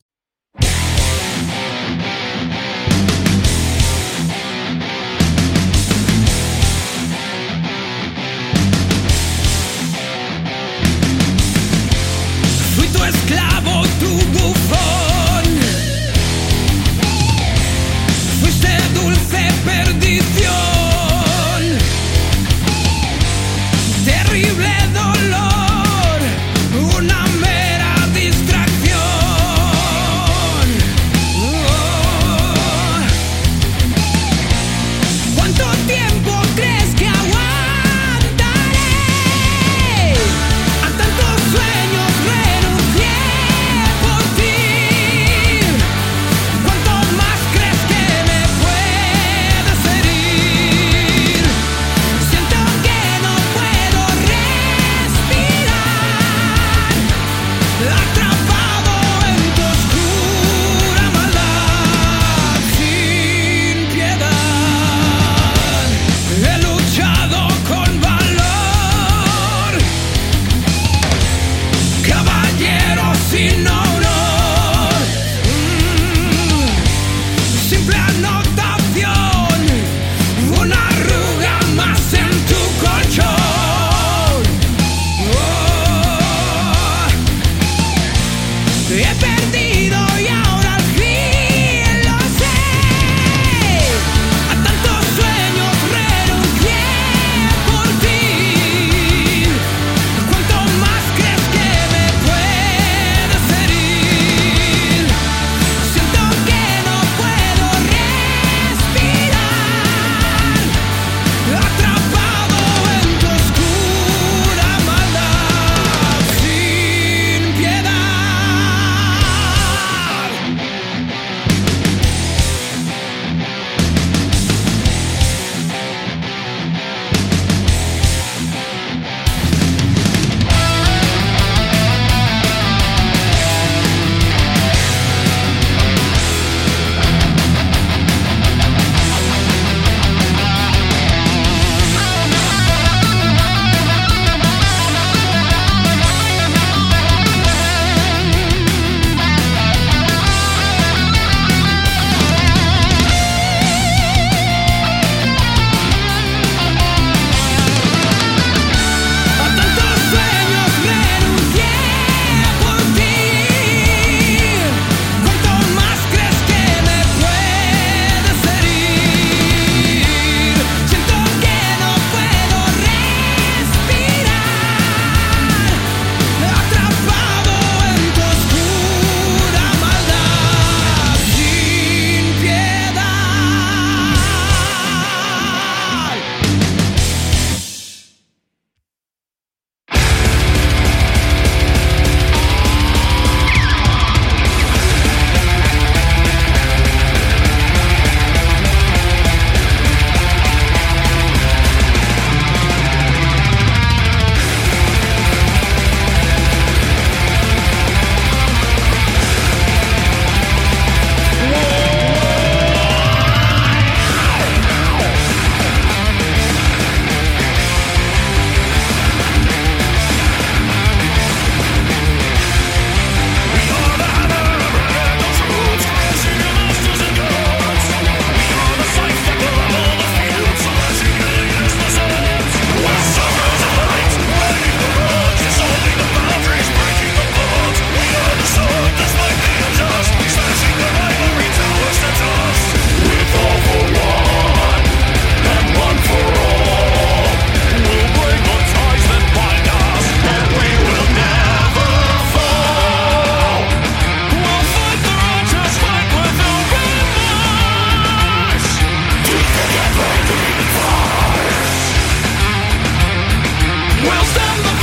We'll 264.04 264.24
stand 264.24 264.73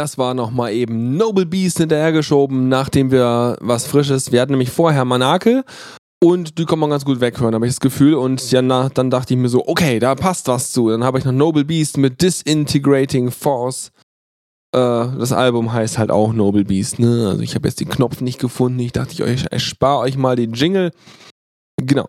Das 0.00 0.16
war 0.16 0.32
nochmal 0.32 0.72
eben 0.72 1.18
Noble 1.18 1.44
Beast 1.44 1.76
hinterhergeschoben, 1.76 2.70
nachdem 2.70 3.10
wir 3.10 3.58
was 3.60 3.86
Frisches, 3.86 4.32
wir 4.32 4.40
hatten 4.40 4.52
nämlich 4.52 4.70
vorher 4.70 5.04
Manakel 5.04 5.62
und 6.24 6.56
die 6.56 6.64
kann 6.64 6.78
man 6.78 6.88
ganz 6.88 7.04
gut 7.04 7.20
weghören, 7.20 7.54
habe 7.54 7.66
ich 7.66 7.72
das 7.72 7.80
Gefühl. 7.80 8.14
Und 8.14 8.50
ja, 8.50 8.62
dann 8.62 9.10
dachte 9.10 9.34
ich 9.34 9.38
mir 9.38 9.50
so, 9.50 9.68
okay, 9.68 9.98
da 9.98 10.14
passt 10.14 10.48
was 10.48 10.72
zu. 10.72 10.88
Dann 10.88 11.04
habe 11.04 11.18
ich 11.18 11.26
noch 11.26 11.32
Noble 11.32 11.66
Beast 11.66 11.98
mit 11.98 12.22
Disintegrating 12.22 13.30
Force. 13.30 13.92
Äh, 14.74 14.78
das 14.78 15.32
Album 15.32 15.70
heißt 15.70 15.98
halt 15.98 16.10
auch 16.10 16.32
Noble 16.32 16.64
Beast, 16.64 16.98
ne? 16.98 17.28
Also 17.28 17.42
ich 17.42 17.54
habe 17.54 17.68
jetzt 17.68 17.80
den 17.80 17.90
Knopf 17.90 18.22
nicht 18.22 18.40
gefunden. 18.40 18.78
Ich 18.78 18.92
dachte, 18.92 19.12
ich 19.12 19.22
euch 19.22 19.44
erspare 19.50 19.98
euch 19.98 20.16
mal 20.16 20.34
den 20.34 20.54
Jingle. 20.54 20.92
Genau. 21.76 22.08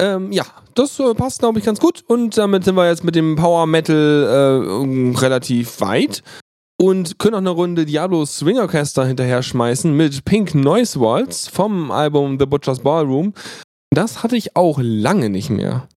Ähm, 0.00 0.32
ja, 0.32 0.44
das 0.74 0.98
äh, 0.98 1.14
passt, 1.14 1.38
glaube 1.38 1.60
ich, 1.60 1.64
ganz 1.64 1.78
gut. 1.78 2.02
Und 2.08 2.36
damit 2.36 2.64
sind 2.64 2.74
wir 2.74 2.88
jetzt 2.88 3.04
mit 3.04 3.14
dem 3.14 3.36
Power 3.36 3.68
Metal 3.68 3.94
äh, 3.96 5.18
relativ 5.20 5.80
weit. 5.80 6.24
Und 6.80 7.18
können 7.18 7.34
auch 7.34 7.38
eine 7.38 7.50
Runde 7.50 7.86
Diablo 7.86 8.24
Swing 8.24 8.58
Orchester 8.58 9.04
hinterher 9.04 9.42
schmeißen 9.42 9.92
mit 9.92 10.24
Pink 10.24 10.54
Noise 10.54 11.00
Waltz 11.00 11.48
vom 11.48 11.90
Album 11.90 12.38
The 12.38 12.46
Butcher's 12.46 12.80
Ballroom. 12.80 13.34
Das 13.90 14.22
hatte 14.22 14.36
ich 14.36 14.54
auch 14.54 14.78
lange 14.80 15.28
nicht 15.28 15.50
mehr. 15.50 15.88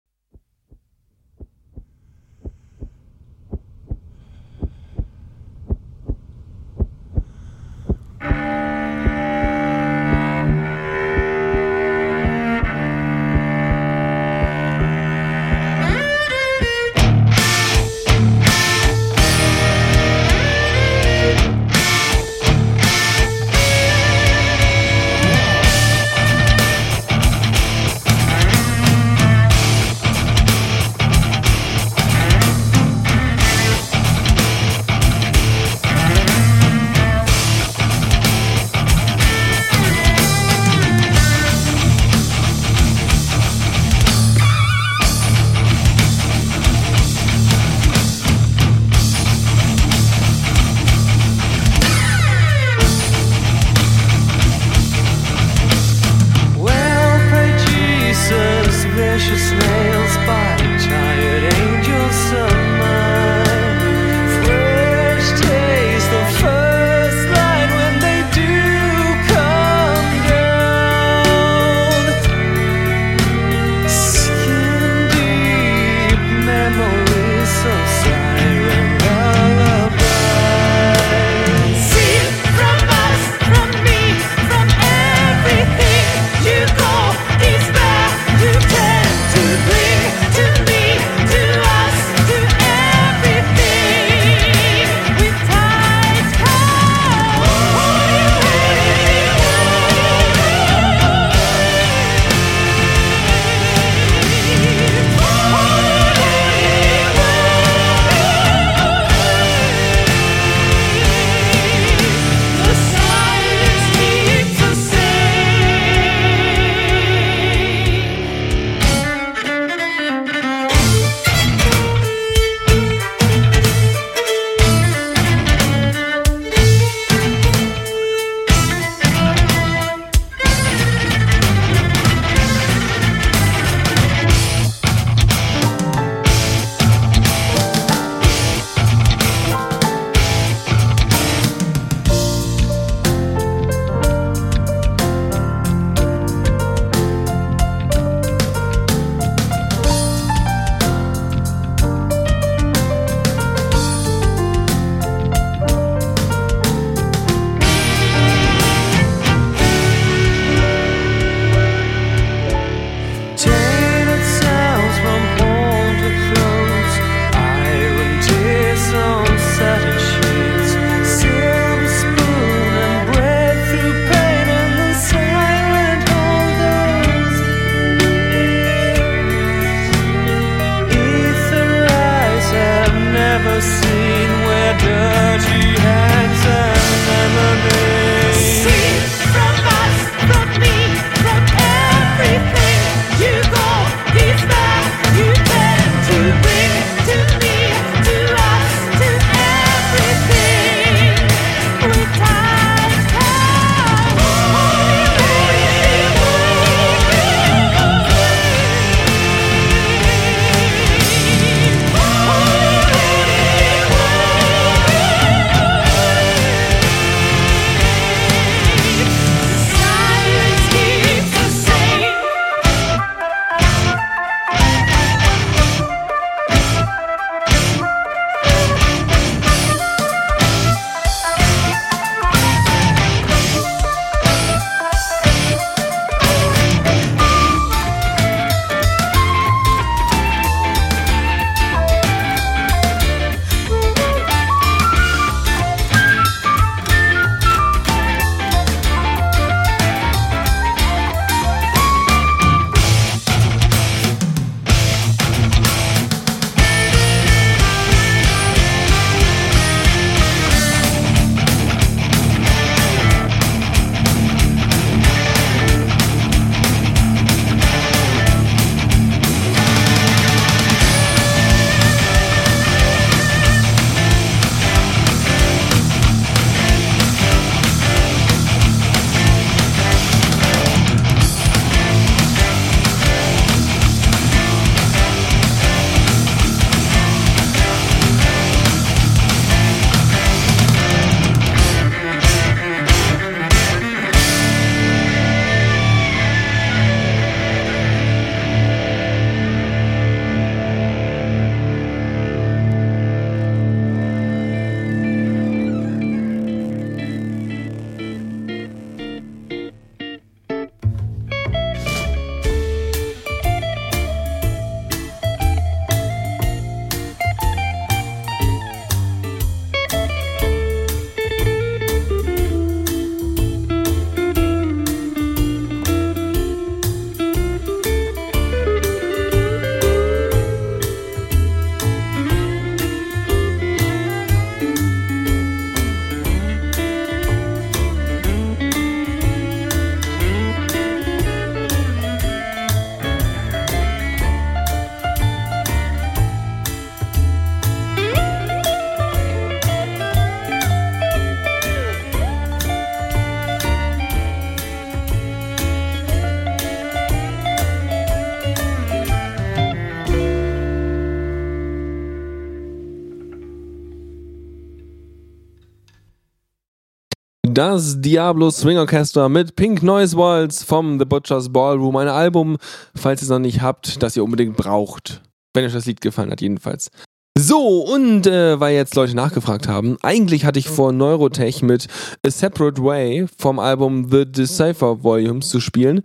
Das 367.70 368.00
Diablo 368.00 368.50
Swing 368.50 368.78
Orchestra 368.78 369.28
mit 369.28 369.54
Pink 369.54 369.84
Noise 369.84 370.16
Waltz 370.16 370.64
vom 370.64 370.98
The 370.98 371.04
Butcher's 371.04 371.52
Ballroom. 371.52 371.96
Ein 371.96 372.08
Album, 372.08 372.56
falls 372.96 373.20
ihr 373.20 373.26
es 373.26 373.28
noch 373.28 373.38
nicht 373.38 373.62
habt, 373.62 374.02
das 374.02 374.16
ihr 374.16 374.24
unbedingt 374.24 374.56
braucht. 374.56 375.22
Wenn 375.54 375.64
euch 375.64 375.72
das 375.72 375.86
Lied 375.86 376.00
gefallen 376.00 376.32
hat, 376.32 376.40
jedenfalls. 376.40 376.90
So, 377.38 377.84
und 377.84 378.26
äh, 378.26 378.58
weil 378.58 378.74
jetzt 378.74 378.96
Leute 378.96 379.14
nachgefragt 379.14 379.68
haben, 379.68 379.96
eigentlich 380.02 380.44
hatte 380.44 380.58
ich 380.58 380.68
vor 380.68 380.90
Neurotech 380.90 381.62
mit 381.62 381.86
A 382.26 382.30
Separate 382.30 382.82
Way 382.82 383.28
vom 383.38 383.60
Album 383.60 384.10
The 384.10 384.30
Decipher 384.30 385.04
Volumes 385.04 385.48
zu 385.48 385.60
spielen. 385.60 386.02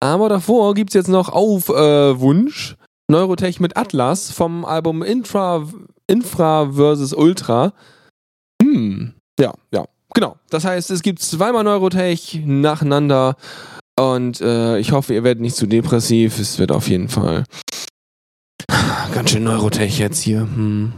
Aber 0.00 0.28
davor 0.28 0.74
gibt 0.74 0.90
es 0.90 0.94
jetzt 0.94 1.08
noch 1.08 1.30
auf 1.30 1.70
äh, 1.70 2.20
Wunsch 2.20 2.76
Neurotech 3.10 3.60
mit 3.60 3.78
Atlas 3.78 4.30
vom 4.30 4.66
Album 4.66 5.02
Infra, 5.02 5.66
Infra 6.06 6.70
vs. 6.70 7.14
Ultra. 7.14 7.72
Hm, 8.62 9.14
ja, 9.40 9.54
ja, 9.72 9.86
genau. 10.18 10.36
Das 10.50 10.64
heißt, 10.64 10.90
es 10.90 11.02
gibt 11.02 11.20
zweimal 11.20 11.62
Neurotech 11.62 12.42
nacheinander 12.44 13.36
und 13.98 14.40
äh, 14.40 14.78
ich 14.78 14.90
hoffe, 14.90 15.14
ihr 15.14 15.22
werdet 15.22 15.40
nicht 15.40 15.54
zu 15.54 15.66
depressiv. 15.66 16.38
Es 16.40 16.58
wird 16.58 16.72
auf 16.72 16.88
jeden 16.88 17.08
Fall 17.08 17.44
ganz 19.14 19.30
schön 19.30 19.44
Neurotech 19.44 19.98
jetzt 19.98 20.20
hier. 20.20 20.40
Hm. 20.40 20.94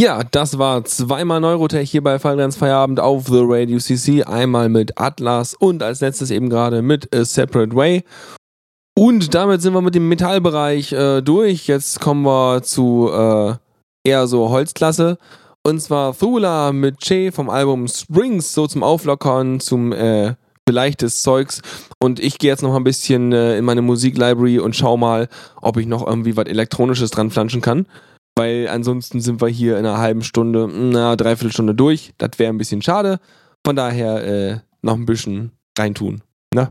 Ja, 0.00 0.22
das 0.22 0.58
war 0.58 0.84
zweimal 0.84 1.40
Neurotech 1.40 1.90
hier 1.90 2.04
bei 2.04 2.20
Fallrenns 2.20 2.54
Feierabend 2.54 3.00
auf 3.00 3.26
The 3.26 3.40
Radio 3.42 3.80
CC. 3.80 4.22
Einmal 4.22 4.68
mit 4.68 4.96
Atlas 4.96 5.54
und 5.54 5.82
als 5.82 6.00
letztes 6.00 6.30
eben 6.30 6.48
gerade 6.48 6.82
mit 6.82 7.12
A 7.12 7.24
Separate 7.24 7.74
Way. 7.74 8.04
Und 8.96 9.34
damit 9.34 9.60
sind 9.60 9.72
wir 9.72 9.82
mit 9.82 9.96
dem 9.96 10.08
Metallbereich 10.08 10.92
äh, 10.92 11.20
durch. 11.20 11.66
Jetzt 11.66 11.98
kommen 11.98 12.22
wir 12.22 12.62
zu 12.62 13.10
äh, 13.12 13.54
eher 14.04 14.28
so 14.28 14.50
Holzklasse. 14.50 15.18
Und 15.64 15.80
zwar 15.80 16.16
Thula 16.16 16.70
mit 16.70 17.00
Che 17.00 17.32
vom 17.32 17.50
Album 17.50 17.88
Springs, 17.88 18.54
so 18.54 18.68
zum 18.68 18.84
Auflockern, 18.84 19.58
zum 19.58 19.90
äh, 19.90 20.36
leichtes 20.70 21.22
Zeugs. 21.22 21.60
Und 22.00 22.20
ich 22.20 22.38
gehe 22.38 22.52
jetzt 22.52 22.62
noch 22.62 22.76
ein 22.76 22.84
bisschen 22.84 23.32
äh, 23.32 23.58
in 23.58 23.64
meine 23.64 23.82
Musiklibrary 23.82 24.60
und 24.60 24.76
schau 24.76 24.96
mal, 24.96 25.28
ob 25.60 25.76
ich 25.76 25.88
noch 25.88 26.06
irgendwie 26.06 26.36
was 26.36 26.46
Elektronisches 26.46 27.10
dran 27.10 27.32
flanschen 27.32 27.62
kann 27.62 27.86
weil 28.38 28.68
ansonsten 28.68 29.20
sind 29.20 29.42
wir 29.42 29.48
hier 29.48 29.78
in 29.78 29.84
einer 29.84 29.98
halben 29.98 30.22
Stunde, 30.22 30.68
na, 30.72 31.16
dreiviertel 31.16 31.52
Stunde 31.52 31.74
durch. 31.74 32.12
Das 32.18 32.38
wäre 32.38 32.52
ein 32.52 32.58
bisschen 32.58 32.82
schade. 32.82 33.18
Von 33.66 33.74
daher 33.74 34.24
äh, 34.24 34.58
noch 34.80 34.94
ein 34.94 35.06
bisschen 35.06 35.50
reintun. 35.76 36.22
Ne? 36.54 36.70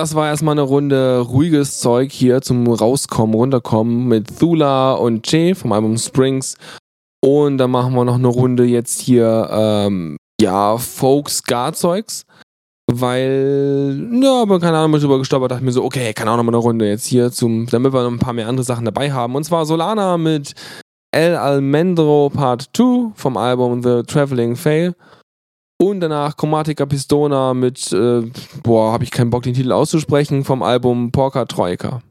Das 0.00 0.14
war 0.14 0.28
erstmal 0.28 0.54
eine 0.54 0.62
Runde 0.62 1.18
ruhiges 1.20 1.78
Zeug 1.78 2.10
hier 2.10 2.40
zum 2.40 2.66
Rauskommen, 2.66 3.34
runterkommen 3.34 4.08
mit 4.08 4.38
Thula 4.38 4.94
und 4.94 5.30
Jay 5.30 5.54
vom 5.54 5.72
Album 5.72 5.98
Springs. 5.98 6.56
Und 7.22 7.58
dann 7.58 7.70
machen 7.70 7.94
wir 7.94 8.06
noch 8.06 8.14
eine 8.14 8.28
Runde 8.28 8.64
jetzt 8.64 8.98
hier, 9.02 9.46
ähm, 9.52 10.16
ja, 10.40 10.78
Folk-Ska-Zeugs. 10.78 12.24
Weil, 12.90 14.08
ja, 14.22 14.40
aber 14.40 14.58
keine 14.58 14.78
Ahnung, 14.78 14.92
mal 14.92 15.00
drüber 15.00 15.18
gestolpert, 15.18 15.50
dachte 15.50 15.64
mir 15.64 15.72
so, 15.72 15.84
okay, 15.84 16.14
kann 16.14 16.28
auch 16.28 16.38
noch 16.38 16.44
mal 16.44 16.50
eine 16.50 16.56
Runde 16.56 16.88
jetzt 16.88 17.04
hier 17.04 17.30
zum, 17.30 17.66
damit 17.66 17.92
wir 17.92 18.02
noch 18.02 18.10
ein 18.10 18.18
paar 18.18 18.32
mehr 18.32 18.48
andere 18.48 18.64
Sachen 18.64 18.86
dabei 18.86 19.12
haben. 19.12 19.34
Und 19.36 19.44
zwar 19.44 19.66
Solana 19.66 20.16
mit 20.16 20.54
El 21.12 21.36
Almendro 21.36 22.30
Part 22.30 22.70
2 22.74 23.12
vom 23.14 23.36
Album 23.36 23.82
The 23.82 24.02
Traveling 24.04 24.56
Fail. 24.56 24.94
Und 25.82 26.00
danach 26.00 26.36
Chromatica 26.36 26.84
Pistona 26.84 27.54
mit, 27.54 27.90
äh, 27.92 28.22
boah, 28.62 28.92
habe 28.92 29.04
ich 29.04 29.10
keinen 29.10 29.30
Bock, 29.30 29.44
den 29.44 29.54
Titel 29.54 29.72
auszusprechen, 29.72 30.44
vom 30.44 30.62
Album 30.62 31.10
Porca 31.10 31.46
Troika. 31.46 32.02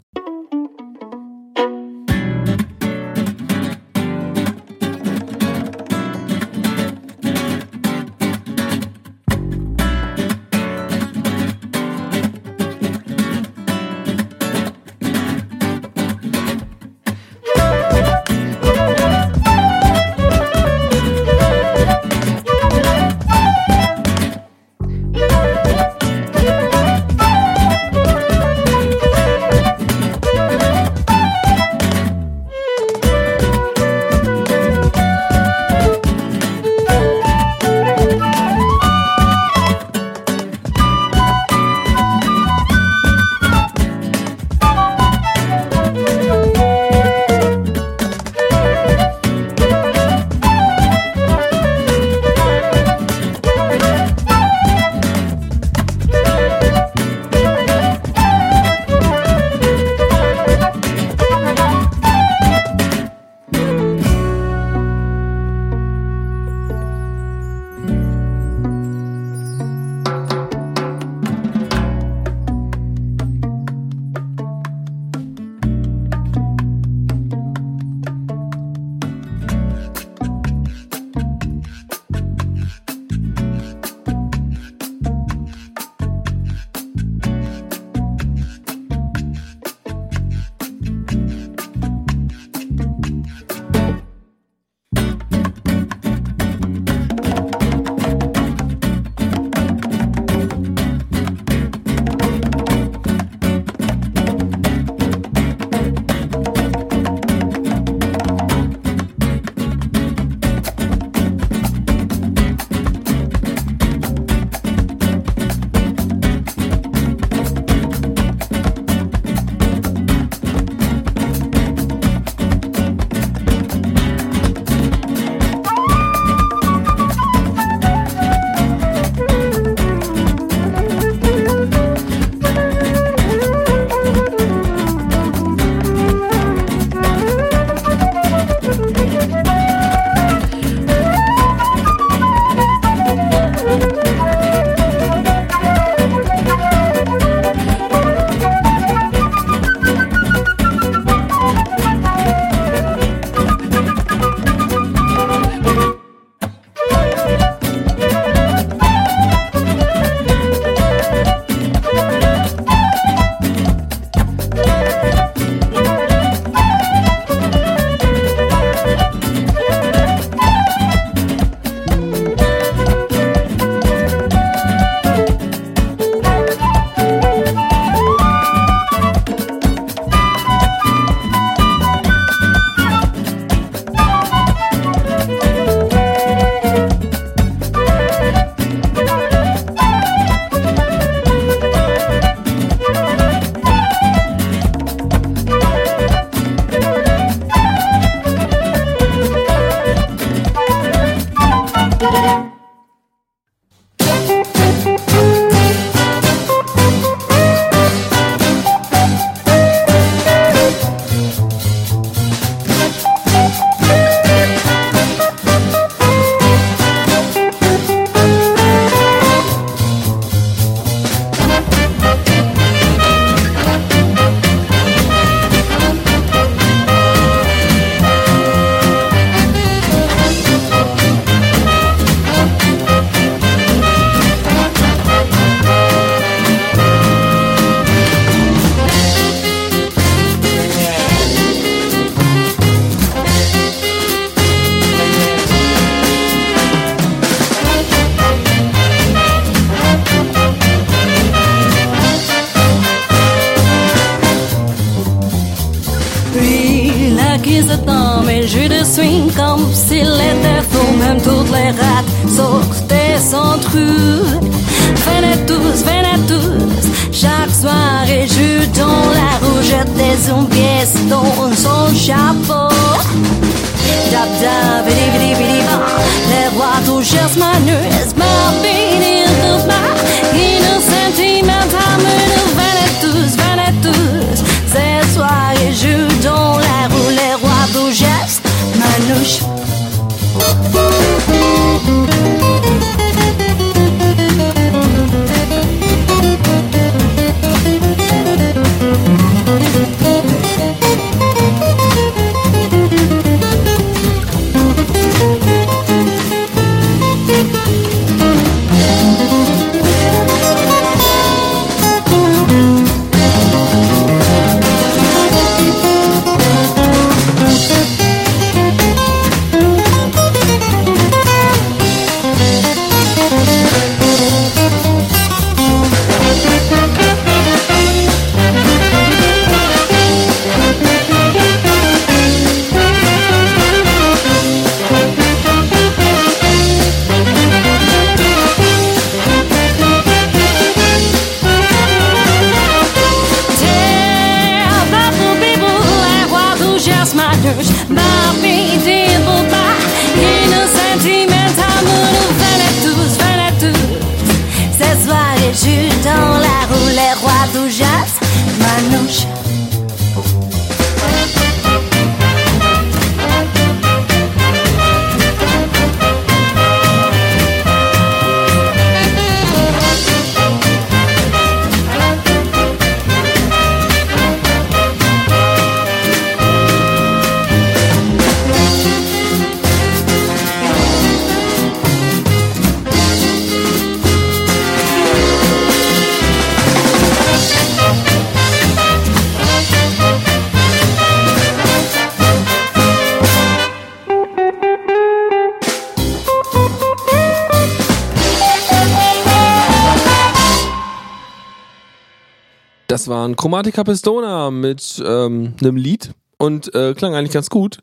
Chromatica 403.40 403.86
Pistona 403.86 404.52
mit 404.52 405.02
ähm, 405.06 405.54
einem 405.62 405.78
Lied 405.78 406.12
und 406.40 406.76
äh, 406.76 406.94
klang 406.94 407.16
eigentlich 407.16 407.32
ganz 407.32 407.50
gut. 407.50 407.80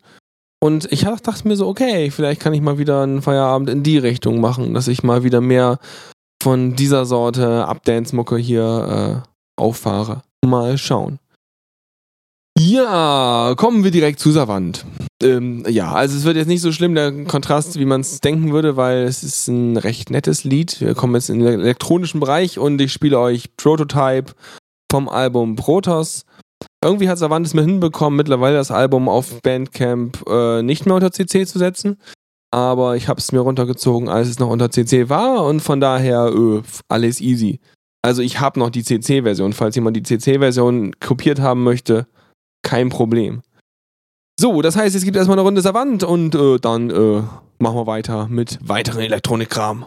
Und 0.60 0.92
ich 0.92 1.00
dachte 1.00 1.48
mir 1.48 1.56
so, 1.56 1.66
okay, 1.66 2.10
vielleicht 2.10 2.42
kann 2.42 2.52
ich 2.52 2.60
mal 2.60 2.76
wieder 2.76 3.02
einen 3.02 3.22
Feierabend 3.22 3.70
in 3.70 3.82
die 3.82 3.96
Richtung 3.96 4.38
machen, 4.38 4.74
dass 4.74 4.86
ich 4.86 5.02
mal 5.02 5.24
wieder 5.24 5.40
mehr 5.40 5.78
von 6.42 6.76
dieser 6.76 7.06
Sorte 7.06 7.66
Updance-Mucke 7.68 8.36
hier 8.36 9.24
äh, 9.24 9.28
auffahre. 9.58 10.20
Mal 10.44 10.76
schauen. 10.76 11.20
Ja, 12.58 13.54
kommen 13.56 13.82
wir 13.82 13.90
direkt 13.90 14.20
zu 14.20 14.32
Savant. 14.32 14.84
Ähm, 15.22 15.64
ja, 15.66 15.90
also 15.90 16.18
es 16.18 16.24
wird 16.24 16.36
jetzt 16.36 16.48
nicht 16.48 16.60
so 16.60 16.70
schlimm, 16.70 16.94
der 16.94 17.24
Kontrast, 17.24 17.78
wie 17.78 17.86
man 17.86 18.02
es 18.02 18.20
denken 18.20 18.52
würde, 18.52 18.76
weil 18.76 19.04
es 19.04 19.22
ist 19.22 19.48
ein 19.48 19.78
recht 19.78 20.10
nettes 20.10 20.44
Lied. 20.44 20.82
Wir 20.82 20.94
kommen 20.94 21.14
jetzt 21.14 21.30
in 21.30 21.38
den 21.38 21.60
elektronischen 21.60 22.20
Bereich 22.20 22.58
und 22.58 22.78
ich 22.78 22.92
spiele 22.92 23.18
euch 23.18 23.56
Prototype 23.56 24.34
vom 24.90 25.08
Album 25.08 25.56
Protoss. 25.56 26.24
Irgendwie 26.82 27.08
hat 27.08 27.18
Savant 27.18 27.46
es 27.46 27.54
mir 27.54 27.62
hinbekommen, 27.62 28.16
mittlerweile 28.16 28.56
das 28.56 28.70
Album 28.70 29.08
auf 29.08 29.40
Bandcamp 29.42 30.24
äh, 30.28 30.62
nicht 30.62 30.86
mehr 30.86 30.94
unter 30.94 31.12
CC 31.12 31.46
zu 31.46 31.58
setzen. 31.58 31.98
Aber 32.50 32.96
ich 32.96 33.08
habe 33.08 33.18
es 33.18 33.32
mir 33.32 33.40
runtergezogen, 33.40 34.08
als 34.08 34.28
es 34.28 34.38
noch 34.38 34.48
unter 34.48 34.70
CC 34.70 35.08
war 35.08 35.44
und 35.44 35.60
von 35.60 35.80
daher 35.80 36.26
äh, 36.26 36.62
alles 36.88 37.20
easy. 37.20 37.60
Also 38.02 38.22
ich 38.22 38.40
habe 38.40 38.60
noch 38.60 38.70
die 38.70 38.84
CC-Version, 38.84 39.52
falls 39.52 39.74
jemand 39.74 39.96
die 39.96 40.02
CC-Version 40.02 40.92
kopiert 41.00 41.40
haben 41.40 41.64
möchte, 41.64 42.06
kein 42.62 42.88
Problem. 42.88 43.42
So, 44.38 44.62
das 44.62 44.76
heißt, 44.76 44.94
es 44.94 45.04
gibt 45.04 45.16
erstmal 45.16 45.38
eine 45.38 45.44
Runde 45.44 45.60
Savant 45.60 46.04
und 46.04 46.34
äh, 46.34 46.58
dann 46.58 46.90
äh, 46.90 47.22
machen 47.58 47.76
wir 47.76 47.86
weiter 47.86 48.28
mit 48.28 48.58
weiteren 48.62 49.00
Elektronikkram. 49.00 49.86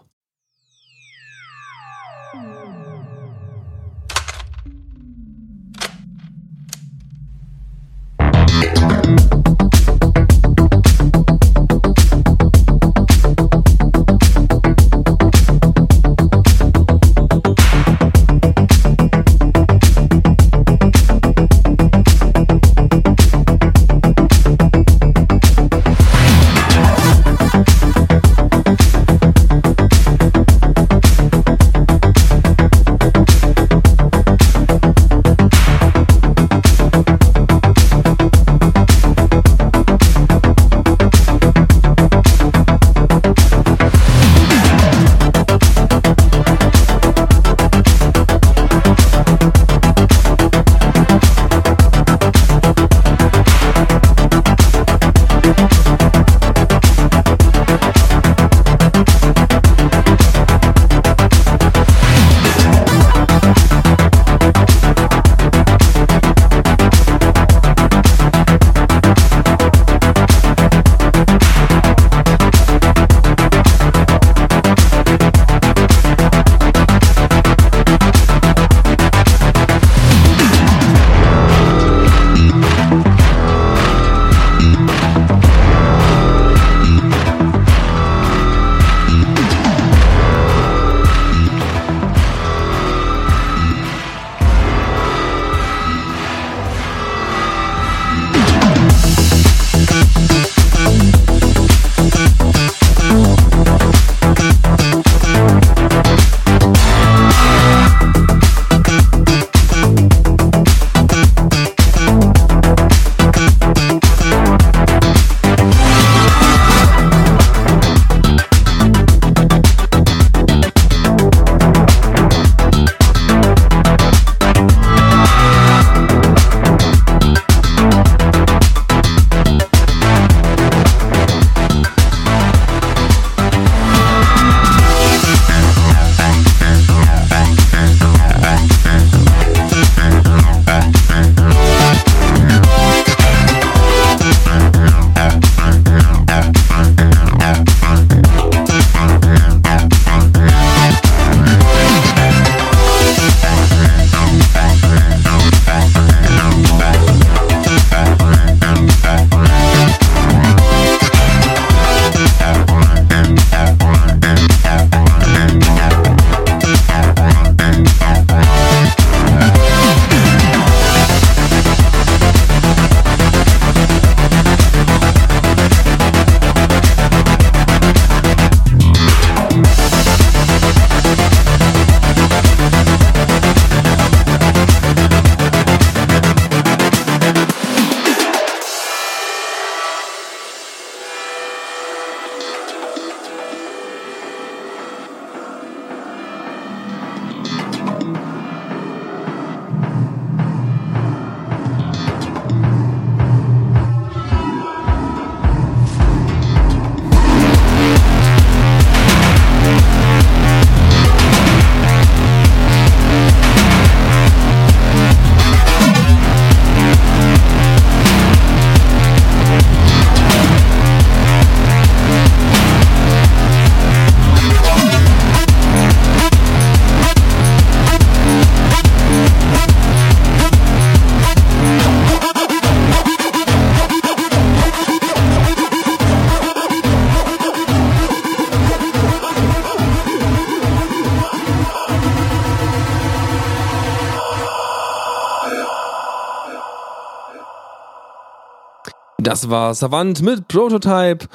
Das 249.30 249.48
war 249.52 249.76
Savant 249.76 250.24
mit 250.24 250.48
Prototype 250.48 251.28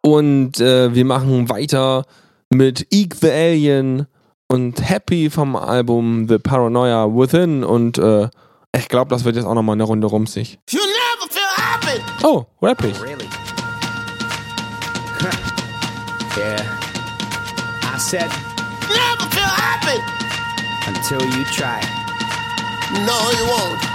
und 0.00 0.60
äh, 0.60 0.94
wir 0.94 1.04
machen 1.04 1.50
weiter 1.50 2.06
mit 2.48 2.86
Eek 2.90 3.16
the 3.16 3.30
Alien 3.30 4.06
und 4.48 4.80
Happy 4.88 5.28
vom 5.28 5.54
Album 5.54 6.26
The 6.26 6.38
Paranoia 6.38 7.04
Within 7.14 7.62
und 7.62 7.98
äh, 7.98 8.30
ich 8.74 8.88
glaube, 8.88 9.10
das 9.10 9.26
wird 9.26 9.36
jetzt 9.36 9.44
auch 9.44 9.52
nochmal 9.52 9.74
eine 9.74 9.82
Runde 9.82 10.06
rumsig. 10.06 10.58
You 10.70 10.78
never 10.80 11.30
feel 11.30 11.42
happy. 11.54 12.02
Oh, 12.24 12.46
rappig. 12.62 12.98
Really? 13.02 13.28
yeah. 16.38 16.64
I 17.94 17.98
said 17.98 18.30
Never 18.88 19.30
feel 19.30 19.42
happy. 19.44 20.00
until 20.86 21.20
you 21.36 21.44
try. 21.52 21.82
No, 23.04 23.30
you 23.32 23.44
won't. 23.44 23.93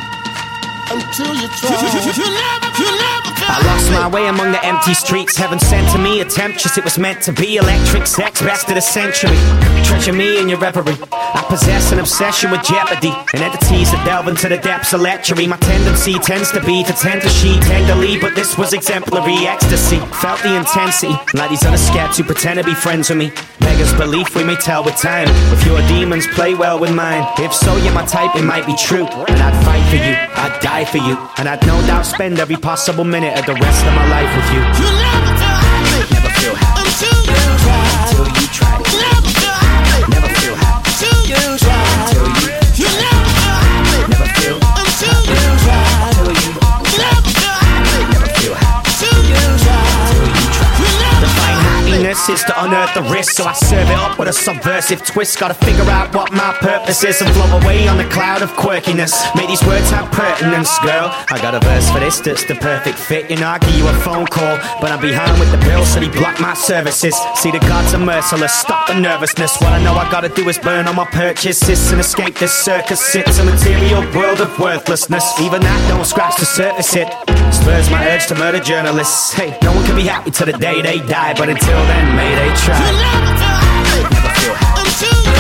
Until 0.92 1.34
you 1.36 1.48
try. 1.60 1.70
You, 1.70 2.26
never, 2.26 2.70
you 2.82 2.92
never 2.98 3.20
I 3.50 3.66
lost 3.66 3.90
my 3.92 4.08
way 4.08 4.28
among 4.28 4.52
the 4.52 4.64
empty 4.64 4.94
streets. 4.94 5.36
Heaven 5.36 5.60
sent 5.60 5.90
to 5.94 5.98
me 5.98 6.22
a 6.22 6.26
temptress, 6.26 6.78
it 6.78 6.84
was 6.84 7.00
meant 7.00 7.22
to 7.24 7.34
be. 7.34 7.58
Electric 7.58 8.06
sex, 8.06 8.42
best 8.42 8.70
of 8.70 8.76
the 8.76 8.82
century. 8.82 9.36
Treasure 9.84 10.14
me 10.14 10.40
in 10.40 10.50
your 10.50 10.60
reverie. 10.60 10.98
I 11.12 11.44
possess 11.48 11.92
an 11.92 12.00
obsession 12.00 12.52
with 12.52 12.64
jeopardy. 12.64 13.12
And 13.34 13.42
entities 13.42 13.92
that 13.92 14.06
delve 14.06 14.28
into 14.28 14.50
the 14.50 14.58
depths 14.58 14.94
of 14.94 15.02
lechery. 15.02 15.48
My 15.48 15.58
tendency 15.58 16.20
tends 16.20 16.52
to 16.52 16.62
be 16.64 16.84
to 16.84 16.94
tend 16.94 17.22
to 17.24 17.30
she 17.30 17.60
tenderly, 17.62 18.20
but 18.20 18.36
this 18.36 18.58
was 18.58 18.74
exemplary 18.74 19.48
ecstasy. 19.48 19.98
Felt 20.22 20.42
the 20.44 20.56
intensity, 20.56 21.14
like 21.34 21.50
these 21.50 21.66
other 21.66 21.78
scabs 21.78 22.18
who 22.18 22.24
pretend 22.24 22.60
to 22.60 22.66
be 22.66 22.76
friends 22.76 23.10
with 23.10 23.18
me. 23.18 23.32
Beggars 23.60 23.94
belief 23.94 24.36
we 24.36 24.44
may 24.44 24.56
tell 24.58 24.84
with 24.84 24.96
time. 24.98 25.28
If 25.54 25.66
your 25.66 25.82
demons 25.88 26.28
play 26.28 26.54
well 26.54 26.80
with 26.80 26.94
mine, 26.94 27.26
if 27.40 27.54
so, 27.54 27.76
you're 27.78 27.94
my 27.94 28.06
type, 28.06 28.36
it 28.36 28.44
might 28.44 28.66
be 28.68 28.76
true. 28.76 29.06
And 29.08 29.42
I'd 29.42 29.58
fight 29.66 29.86
for 29.90 29.98
you, 29.98 30.14
I'd 30.14 30.60
die 30.62 30.79
for 30.88 30.98
you, 30.98 31.18
and 31.38 31.50
I'd 31.50 31.66
no 31.66 31.80
doubt 31.88 32.06
spend 32.06 32.40
every 32.40 32.56
possible 32.56 33.04
minute 33.04 33.38
of 33.38 33.46
the 33.46 33.54
rest 33.54 33.86
of 33.86 33.94
my 33.94 34.08
life 34.10 34.32
with 34.36 34.50
you. 34.54 34.60
You 34.80 34.90
never 34.96 35.34
feel 35.36 35.58
happy. 35.66 36.14
Never 36.14 36.30
feel 36.40 36.56
happy 36.56 36.88
until 36.88 37.39
is 52.28 52.44
to 52.44 52.54
unearth 52.64 52.94
the 52.94 53.04
risk, 53.04 53.34
so 53.34 53.46
I 53.46 53.54
serve 53.54 53.88
it 53.88 53.96
up 53.96 54.20
with 54.20 54.28
a 54.28 54.34
subversive 54.34 55.06
twist. 55.06 55.40
Gotta 55.40 55.54
figure 55.54 55.90
out 55.90 56.14
what 56.14 56.32
my 56.34 56.52
purpose 56.60 57.04
is 57.04 57.22
and 57.22 57.30
float 57.32 57.64
away 57.64 57.88
on 57.88 57.98
the 57.98 58.04
cloud 58.06 58.42
of 58.42 58.50
quirkiness. 58.54 59.14
May 59.36 59.48
these 59.48 59.64
words 59.64 59.90
have 59.92 60.12
pertinence, 60.12 60.78
girl. 60.80 61.14
I 61.30 61.40
got 61.42 61.56
a 61.56 61.60
verse 61.60 61.90
for 61.92 62.00
this 62.00 62.20
that's 62.20 62.44
the 62.46 62.56
perfect 62.56 62.98
fit. 62.98 63.30
You 63.30 63.38
know, 63.38 63.48
I 63.48 63.60
give 63.60 63.76
you 63.76 63.88
a 63.88 63.94
phone 64.02 64.26
call, 64.26 64.58
but 64.82 64.92
I'm 64.92 65.00
behind 65.00 65.40
with 65.40 65.52
the 65.52 65.58
bill, 65.64 65.86
so 65.86 66.00
they 66.00 66.10
block 66.10 66.42
my 66.42 66.54
services. 66.56 67.16
See, 67.36 67.52
the 67.52 67.60
gods 67.60 67.94
are 67.94 68.04
merciless, 68.04 68.54
stop 68.54 68.88
the 68.88 69.00
nervousness. 69.00 69.56
What 69.62 69.72
I 69.72 69.84
know 69.84 69.94
I 69.94 70.10
gotta 70.12 70.30
do 70.30 70.50
is 70.50 70.58
burn 70.58 70.88
all 70.88 70.96
my 70.96 71.06
purchases 71.06 71.92
and 71.92 72.02
escape 72.02 72.36
this 72.36 72.54
circus. 72.54 73.16
It's 73.16 73.38
a 73.40 73.46
material 73.46 74.02
world 74.14 74.42
of 74.42 74.58
worthlessness. 74.60 75.40
Even 75.40 75.62
that 75.62 75.88
don't 75.88 76.06
scratch 76.06 76.38
the 76.38 76.46
surface, 76.46 76.96
it 76.96 77.08
spurs 77.54 77.90
my 77.90 78.02
urge 78.10 78.28
to 78.28 78.36
murder 78.36 78.60
journalists. 78.60 79.34
Hey, 79.34 79.58
no 79.62 79.72
one 79.74 79.86
can 79.86 79.96
be 79.96 80.04
happy 80.04 80.32
till 80.32 80.48
the 80.48 80.58
day 80.58 80.82
they 80.82 81.00
die, 81.00 81.34
but 81.36 81.50
until 81.50 81.80
then, 81.86 82.16
may 82.20 82.36
they 82.36 82.52
try. 82.64 82.76
You 82.84 82.92
never 83.00 83.32
feel 83.40 83.60
happy. 83.64 84.02
Never 84.16 84.32
feel 84.40 84.56
happy 84.62 84.82
Until 84.84 85.39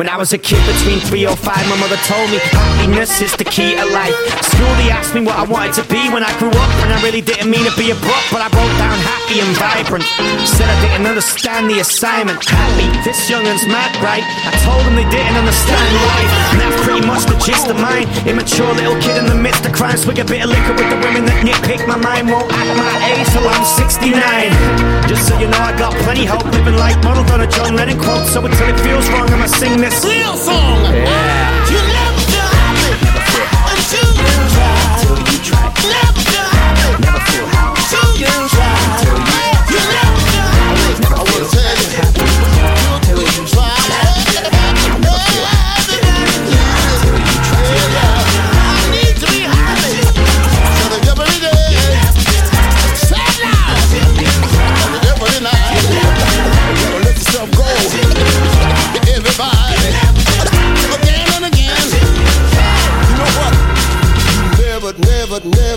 When 0.00 0.08
I 0.08 0.16
was 0.16 0.32
a 0.32 0.38
kid 0.40 0.64
between 0.64 0.96
three 1.12 1.28
or 1.28 1.36
five, 1.36 1.60
my 1.68 1.76
mother 1.76 2.00
told 2.08 2.24
me 2.32 2.40
happiness 2.40 3.20
is 3.20 3.36
the 3.36 3.44
key 3.44 3.76
to 3.76 3.84
life. 3.92 4.16
School, 4.40 4.72
they 4.80 4.88
asked 4.88 5.12
me 5.12 5.20
what 5.20 5.36
I 5.36 5.44
wanted 5.44 5.76
to 5.76 5.84
be 5.92 6.08
when 6.08 6.24
I 6.24 6.32
grew 6.40 6.48
up, 6.48 6.72
and 6.80 6.88
I 6.88 6.96
really 7.04 7.20
didn't 7.20 7.52
mean 7.52 7.68
to 7.68 7.74
be 7.76 7.92
a 7.92 7.98
buck, 8.00 8.24
but 8.32 8.40
I 8.40 8.48
wrote 8.48 8.72
down 8.80 8.96
happy 8.96 9.44
and 9.44 9.52
vibrant. 9.60 10.08
Said 10.48 10.72
I 10.72 10.76
didn't 10.80 11.04
understand 11.04 11.68
the 11.68 11.84
assignment. 11.84 12.40
Happy, 12.48 12.88
this 13.04 13.28
youngun's 13.28 13.68
mad, 13.68 13.92
right? 14.00 14.24
I 14.24 14.56
told 14.64 14.80
them 14.88 14.96
they 14.96 15.04
didn't 15.12 15.36
understand 15.36 15.84
life, 16.08 16.32
and 16.48 16.58
that's 16.64 16.80
pretty 16.80 17.04
much 17.04 17.28
the 17.28 17.36
gist 17.36 17.68
of 17.68 17.76
mine. 17.76 18.08
Immature 18.24 18.72
little 18.72 18.96
kid 19.04 19.20
in 19.20 19.28
the 19.28 19.36
midst 19.36 19.68
of 19.68 19.76
crime, 19.76 20.00
swig 20.00 20.16
a 20.16 20.24
bit 20.24 20.40
of 20.40 20.48
liquor 20.48 20.80
with 20.80 20.88
the 20.88 20.96
women 21.04 21.28
that 21.28 21.44
nitpick 21.44 21.84
my 21.84 22.00
mind. 22.00 22.32
Won't 22.32 22.48
act 22.48 22.72
my 22.72 22.88
age 23.04 23.28
till 23.36 23.44
I'm 23.44 23.68
69. 23.68 24.16
Just 25.12 25.28
so 25.28 25.36
you 25.36 25.52
know, 25.52 25.60
I 25.60 25.76
got 25.76 25.92
plenty 26.08 26.24
hope, 26.24 26.48
living 26.56 26.80
life 26.80 26.96
modeled 27.04 27.28
on 27.36 27.44
a 27.44 27.48
John 27.52 27.76
Lennon 27.76 28.00
quote. 28.00 28.24
So 28.24 28.40
until 28.40 28.68
it 28.72 28.80
feels 28.80 29.04
wrong, 29.12 29.28
I'ma 29.28 29.44
sing 29.44 29.76
this. 29.76 29.89
Real 29.90 30.36
song. 30.36 30.84
Yeah. 30.84 31.59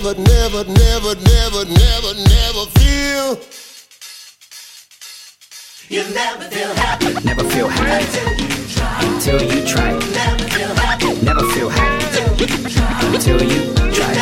Never, 0.03 0.19
never, 0.19 0.63
never, 0.65 1.15
never, 1.15 1.15
never, 1.15 1.63
never, 1.65 2.13
never 2.13 2.65
feel. 2.75 3.39
You 5.89 6.03
never 6.13 6.43
feel 6.45 6.73
happy 6.75 7.13
Never 7.23 7.43
feel 7.43 7.67
happy 7.69 8.19
until 9.05 9.41
you 9.41 9.65
try. 9.65 9.91
You 9.93 9.99
Never 10.11 10.43
feel 10.49 10.75
happy. 10.75 11.21
Never 11.23 11.45
feel 11.53 11.69
happy 11.69 12.03
until 13.05 13.41
you 13.43 13.73
try. 13.93 13.93
Never, 13.93 13.93
never, 13.93 13.93
never, 13.93 14.12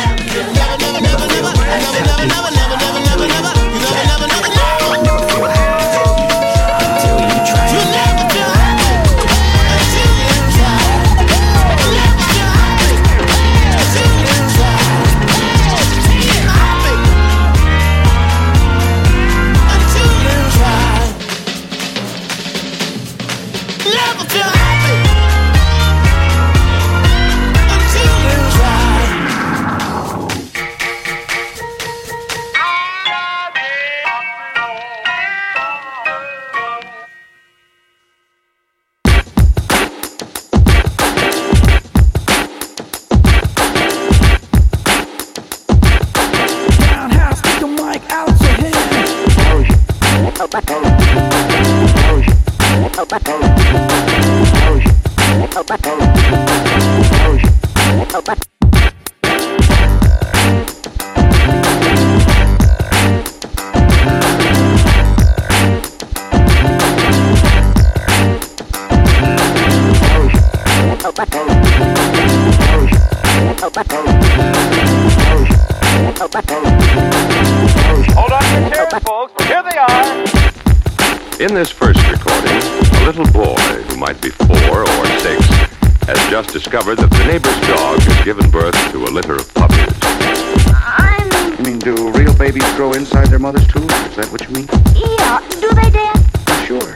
Is 94.12 94.16
that 94.16 94.30
what 94.30 94.46
you 94.46 94.54
mean? 94.54 94.68
Yeah, 94.94 95.40
do 95.58 95.70
they, 95.72 95.88
Dad? 95.88 96.66
Sure. 96.66 96.94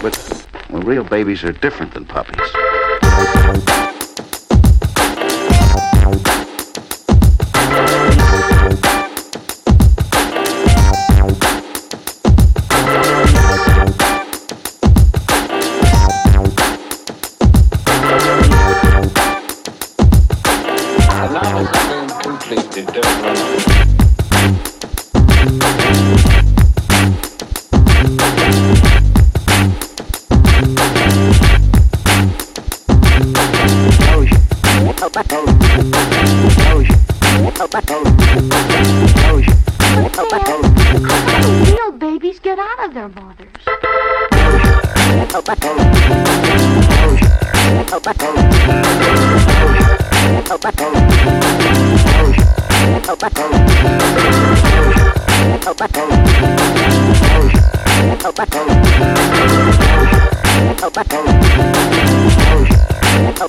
But 0.00 0.46
well, 0.70 0.80
real 0.80 1.04
babies 1.04 1.44
are 1.44 1.52
different 1.52 1.92
than 1.92 2.06
puppies. 2.06 2.55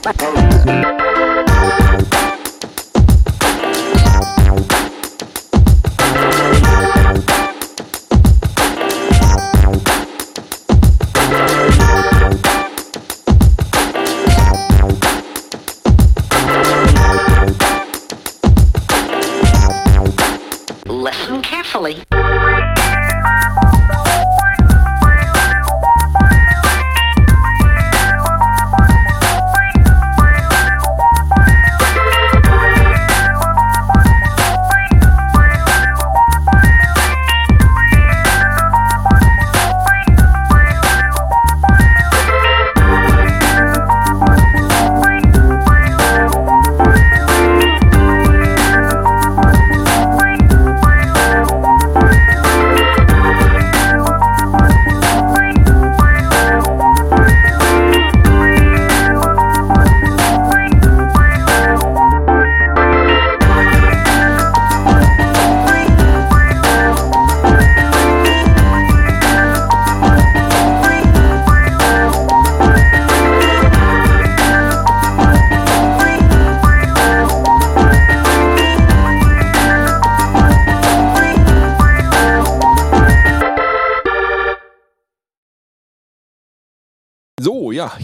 Oh. 0.10 0.37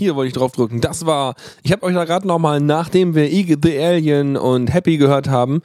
Hier 0.04 0.16
wollte 0.16 0.28
ich 0.28 0.34
drauf 0.34 0.52
drücken. 0.52 0.82
Das 0.82 1.06
war, 1.06 1.36
ich 1.64 1.72
habe 1.72 1.84
euch 1.84 1.94
da 1.94 2.06
gerade 2.06 2.28
nochmal, 2.28 2.60
nachdem 2.60 3.16
wir 3.16 3.30
the 3.30 3.80
Alien 3.80 4.38
und 4.38 4.74
Happy 4.74 4.98
gehört 4.98 5.30
haben, 5.30 5.62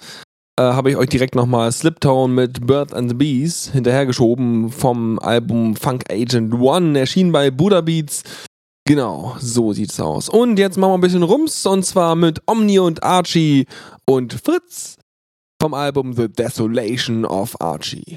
äh, 0.59 0.63
habe 0.63 0.91
ich 0.91 0.97
euch 0.97 1.09
direkt 1.09 1.35
nochmal 1.35 1.71
Sliptone 1.73 2.33
mit 2.33 2.67
Birth 2.67 2.95
and 2.95 3.11
the 3.11 3.15
Bees 3.15 3.71
hinterhergeschoben 3.73 4.71
vom 4.71 5.19
Album 5.19 5.77
Funk 5.77 6.05
Agent 6.11 6.55
One, 6.55 6.99
erschienen 6.99 7.33
bei 7.33 7.51
Buddha 7.51 7.81
Beats. 7.81 8.23
Genau, 8.87 9.37
so 9.39 9.73
sieht's 9.73 10.01
aus. 10.01 10.29
Und 10.29 10.59
jetzt 10.59 10.79
machen 10.79 10.93
wir 10.93 10.99
ein 10.99 11.01
bisschen 11.03 11.23
Rums 11.23 11.67
und 11.67 11.85
zwar 11.85 12.15
mit 12.15 12.41
Omni 12.47 12.79
und 12.79 13.03
Archie 13.03 13.67
und 14.07 14.33
Fritz 14.33 14.97
vom 15.61 15.75
Album 15.75 16.15
The 16.15 16.29
Desolation 16.29 17.25
of 17.25 17.61
Archie. 17.61 18.17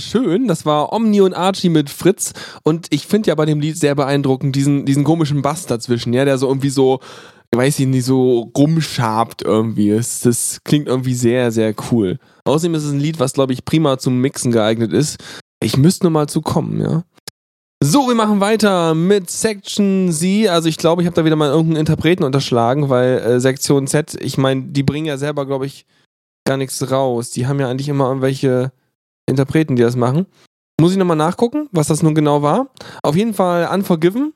Schön. 0.00 0.48
Das 0.48 0.66
war 0.66 0.92
Omni 0.92 1.20
und 1.20 1.34
Archie 1.34 1.68
mit 1.68 1.90
Fritz. 1.90 2.32
Und 2.62 2.86
ich 2.90 3.06
finde 3.06 3.28
ja 3.28 3.34
bei 3.34 3.46
dem 3.46 3.60
Lied 3.60 3.76
sehr 3.76 3.94
beeindruckend 3.94 4.54
diesen, 4.54 4.84
diesen 4.84 5.04
komischen 5.04 5.42
Bass 5.42 5.66
dazwischen, 5.66 6.12
ja, 6.12 6.24
der 6.24 6.38
so 6.38 6.48
irgendwie 6.48 6.70
so, 6.70 7.00
weiß 7.54 7.78
ich 7.80 7.86
nicht, 7.86 8.04
so 8.04 8.50
rumschabt 8.56 9.42
irgendwie. 9.42 9.90
Das, 9.90 10.20
das 10.20 10.60
klingt 10.64 10.88
irgendwie 10.88 11.14
sehr, 11.14 11.52
sehr 11.52 11.74
cool. 11.90 12.18
Außerdem 12.44 12.74
ist 12.74 12.84
es 12.84 12.92
ein 12.92 13.00
Lied, 13.00 13.20
was, 13.20 13.32
glaube 13.32 13.52
ich, 13.52 13.64
prima 13.64 13.98
zum 13.98 14.20
Mixen 14.20 14.52
geeignet 14.52 14.92
ist. 14.92 15.18
Ich 15.62 15.76
müsste 15.76 16.04
nur 16.04 16.12
mal 16.12 16.28
zu 16.28 16.40
kommen, 16.40 16.80
ja. 16.80 17.04
So, 17.80 18.08
wir 18.08 18.16
machen 18.16 18.40
weiter 18.40 18.94
mit 18.94 19.30
Section 19.30 20.10
Z. 20.10 20.48
Also 20.48 20.68
ich 20.68 20.78
glaube, 20.78 21.02
ich 21.02 21.06
habe 21.06 21.14
da 21.14 21.24
wieder 21.24 21.36
mal 21.36 21.50
irgendeinen 21.50 21.80
Interpreten 21.80 22.24
unterschlagen, 22.24 22.88
weil 22.88 23.18
äh, 23.18 23.40
Sektion 23.40 23.86
Z, 23.86 24.16
ich 24.20 24.36
meine, 24.36 24.62
die 24.62 24.82
bringen 24.82 25.06
ja 25.06 25.16
selber, 25.16 25.46
glaube 25.46 25.66
ich, 25.66 25.86
gar 26.44 26.56
nichts 26.56 26.90
raus. 26.90 27.30
Die 27.30 27.46
haben 27.46 27.60
ja 27.60 27.68
eigentlich 27.68 27.88
immer 27.88 28.08
irgendwelche 28.08 28.72
Interpreten, 29.28 29.76
die 29.76 29.82
das 29.82 29.96
machen. 29.96 30.26
Muss 30.80 30.92
ich 30.92 30.98
nochmal 30.98 31.16
nachgucken, 31.16 31.68
was 31.72 31.88
das 31.88 32.02
nun 32.02 32.14
genau 32.14 32.42
war. 32.42 32.68
Auf 33.02 33.16
jeden 33.16 33.34
Fall 33.34 33.68
Unforgiven 33.72 34.32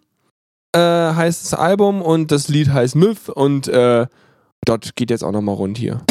äh, 0.75 0.79
heißt 0.79 1.45
das 1.45 1.55
Album 1.59 2.03
und 2.03 2.31
das 2.31 2.49
Lied 2.49 2.69
heißt 2.73 2.97
Myth 2.97 3.29
und 3.29 3.69
äh, 3.69 4.07
dort 4.65 4.97
geht 4.97 5.11
jetzt 5.11 5.23
auch 5.23 5.33
nochmal 5.33 5.55
rund 5.55 5.79
hier. 5.79 6.03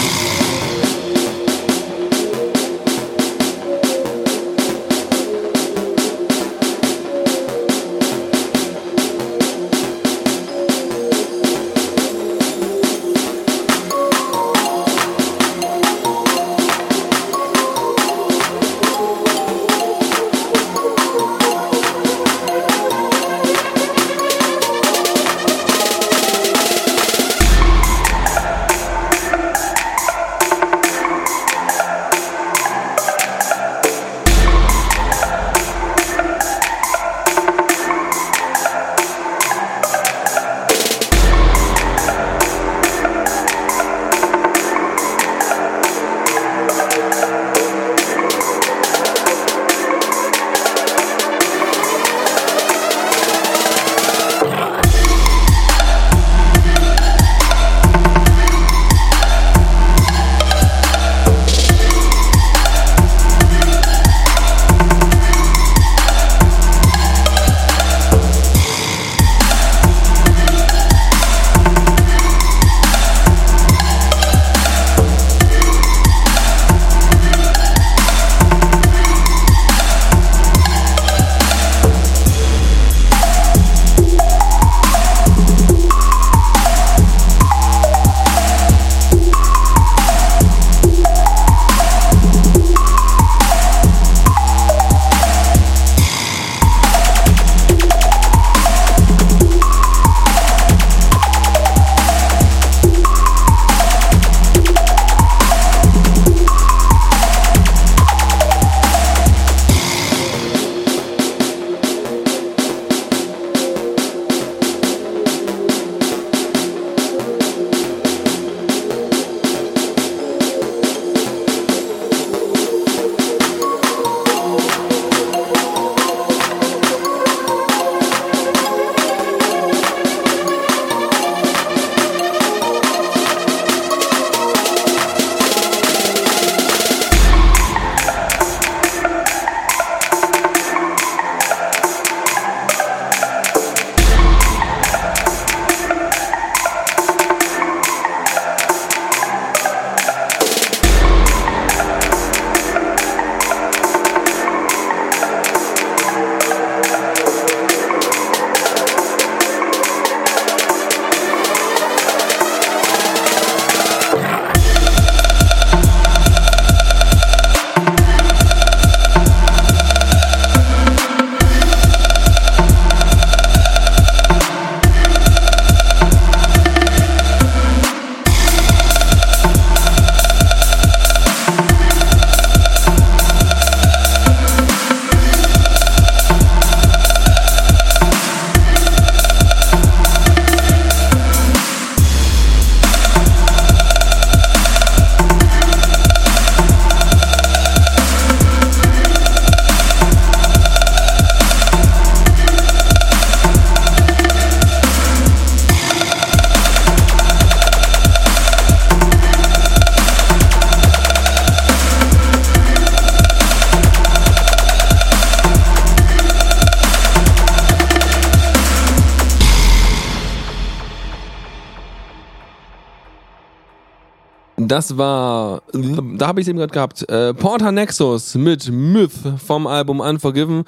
Das 224.71 224.97
war, 224.97 225.63
da 225.73 226.27
habe 226.27 226.39
ich 226.39 226.45
es 226.45 226.49
eben 226.49 226.57
gerade 226.57 226.71
gehabt, 226.71 227.09
äh, 227.09 227.33
Porter 227.33 227.73
Nexus 227.73 228.35
mit 228.35 228.71
Myth 228.71 229.11
vom 229.45 229.67
Album 229.67 229.99
Unforgiven. 229.99 230.63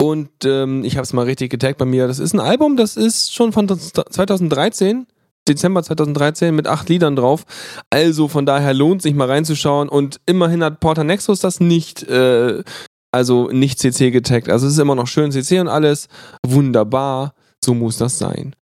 Und 0.00 0.30
ähm, 0.44 0.84
ich 0.84 0.94
habe 0.94 1.02
es 1.02 1.12
mal 1.12 1.24
richtig 1.24 1.50
getaggt 1.50 1.76
bei 1.76 1.84
mir. 1.84 2.06
Das 2.06 2.20
ist 2.20 2.34
ein 2.34 2.38
Album, 2.38 2.76
das 2.76 2.96
ist 2.96 3.34
schon 3.34 3.50
von 3.50 3.66
2013. 3.68 5.08
Dezember 5.48 5.82
2013 5.82 6.54
mit 6.54 6.68
acht 6.68 6.88
Liedern 6.88 7.16
drauf. 7.16 7.46
Also 7.90 8.28
von 8.28 8.46
daher 8.46 8.74
lohnt 8.74 9.02
sich 9.02 9.14
mal 9.14 9.26
reinzuschauen. 9.26 9.88
Und 9.88 10.20
immerhin 10.26 10.62
hat 10.62 10.78
Porter 10.78 11.02
Nexus 11.02 11.40
das 11.40 11.58
nicht, 11.58 12.04
äh, 12.04 12.62
also 13.10 13.48
nicht 13.48 13.80
CC 13.80 14.12
getaggt. 14.12 14.50
Also 14.50 14.68
es 14.68 14.74
ist 14.74 14.78
immer 14.78 14.94
noch 14.94 15.08
schön 15.08 15.32
CC 15.32 15.58
und 15.58 15.66
alles. 15.66 16.06
Wunderbar. 16.46 17.34
So 17.64 17.74
muss 17.74 17.98
das 17.98 18.18
sein. 18.18 18.54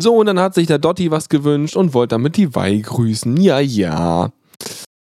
So, 0.00 0.16
und 0.16 0.26
dann 0.26 0.40
hat 0.40 0.54
sich 0.54 0.66
der 0.66 0.78
Dotti 0.78 1.10
was 1.10 1.28
gewünscht 1.28 1.76
und 1.76 1.94
wollte 1.94 2.14
damit 2.14 2.36
die 2.36 2.54
Wei 2.54 2.76
grüßen. 2.76 3.36
Ja, 3.36 3.60
ja. 3.60 4.32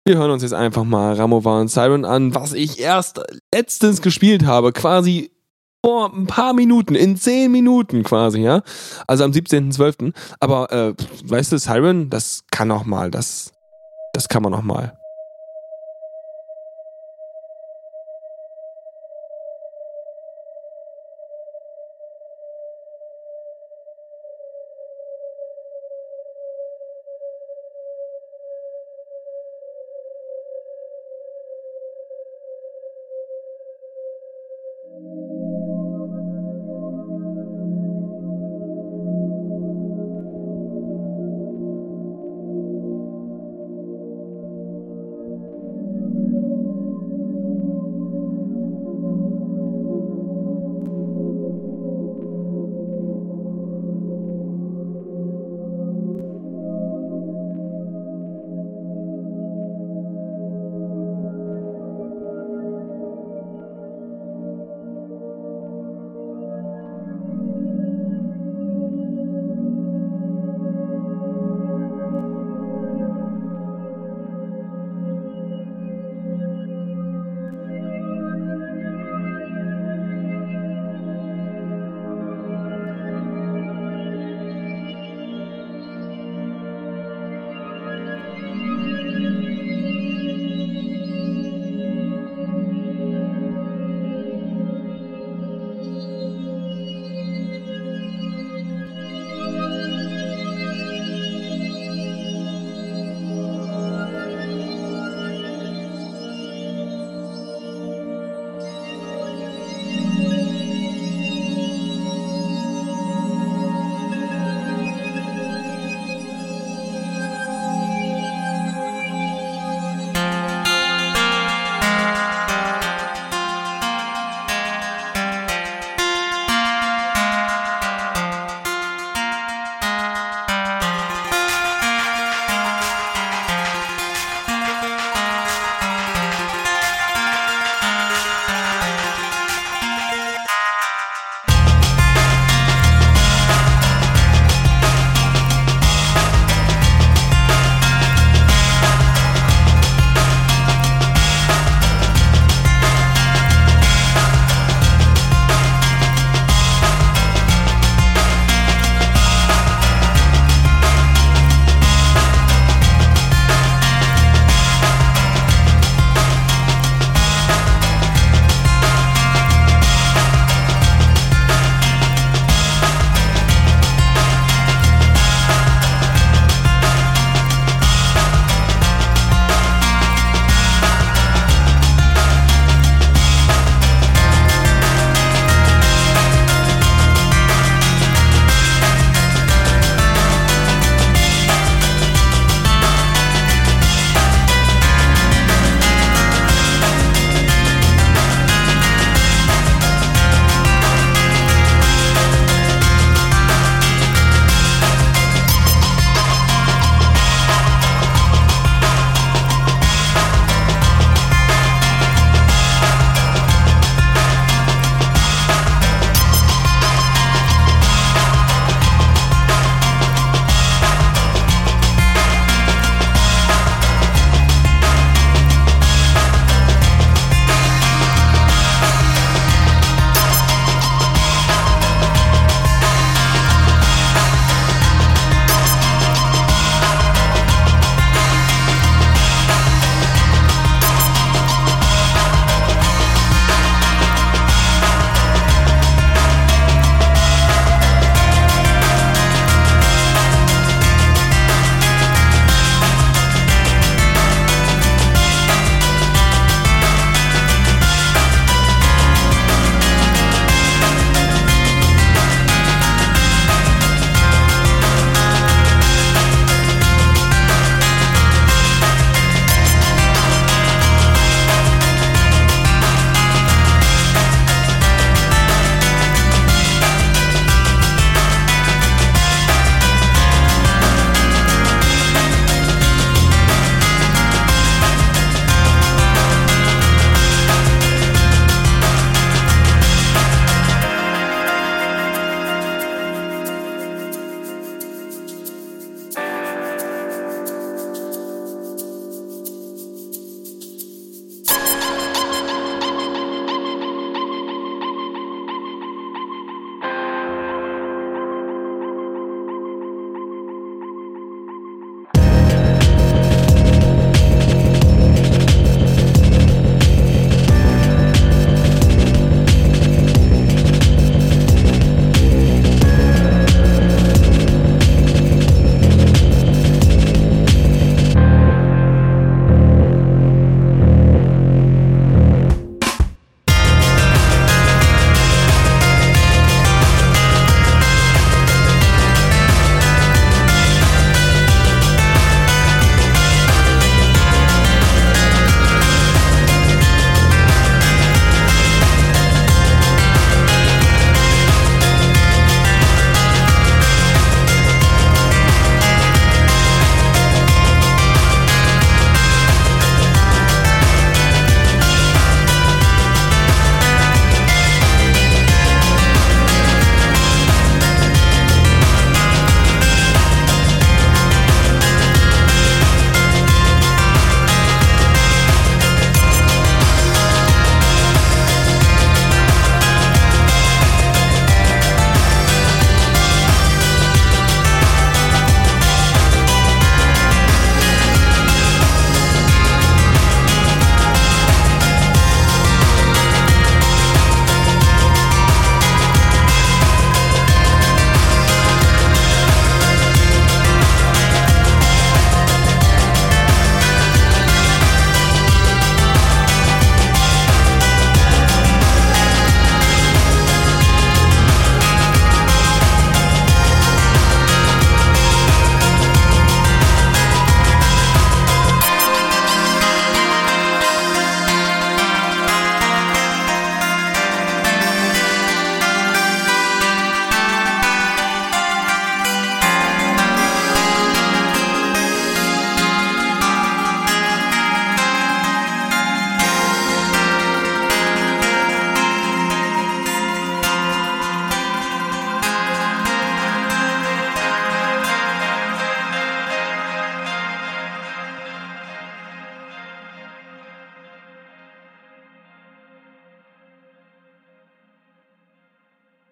Wir 0.05 0.17
hören 0.17 0.31
uns 0.31 0.43
jetzt 0.43 0.55
einfach 0.55 0.85
mal 0.85 1.15
Ramova 1.15 1.61
und 1.61 1.69
Siren 1.69 2.05
an, 2.05 2.35
was 2.35 2.53
ich 2.53 2.81
erst 2.81 3.21
letztens 3.55 4.01
gespielt 4.01 4.47
habe, 4.47 4.73
quasi 4.73 5.31
vor 5.85 6.13
ein 6.13 6.27
paar 6.27 6.53
Minuten, 6.53 6.95
in 6.95 7.17
zehn 7.17 7.53
Minuten 7.53 8.03
quasi, 8.03 8.41
ja. 8.41 8.63
Also 9.07 9.25
am 9.25 9.33
17.12. 9.33 10.13
Aber 10.39 10.73
äh, 10.73 10.95
weißt 11.25 11.53
du, 11.53 11.59
Siren, 11.59 12.11
das 12.11 12.45
kann 12.51 12.69
noch 12.69 12.85
mal, 12.85 13.11
das, 13.11 13.53
das 14.13 14.29
kann 14.29 14.43
man 14.43 14.53
noch 14.53 14.63
mal. 14.63 15.00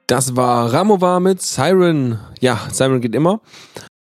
Das 0.09 0.36
war 0.36 0.72
Ramova 0.72 1.20
mit 1.20 1.43
Siren. 1.43 2.18
Ja, 2.40 2.66
Siren 2.72 3.02
geht 3.02 3.14
immer. 3.14 3.43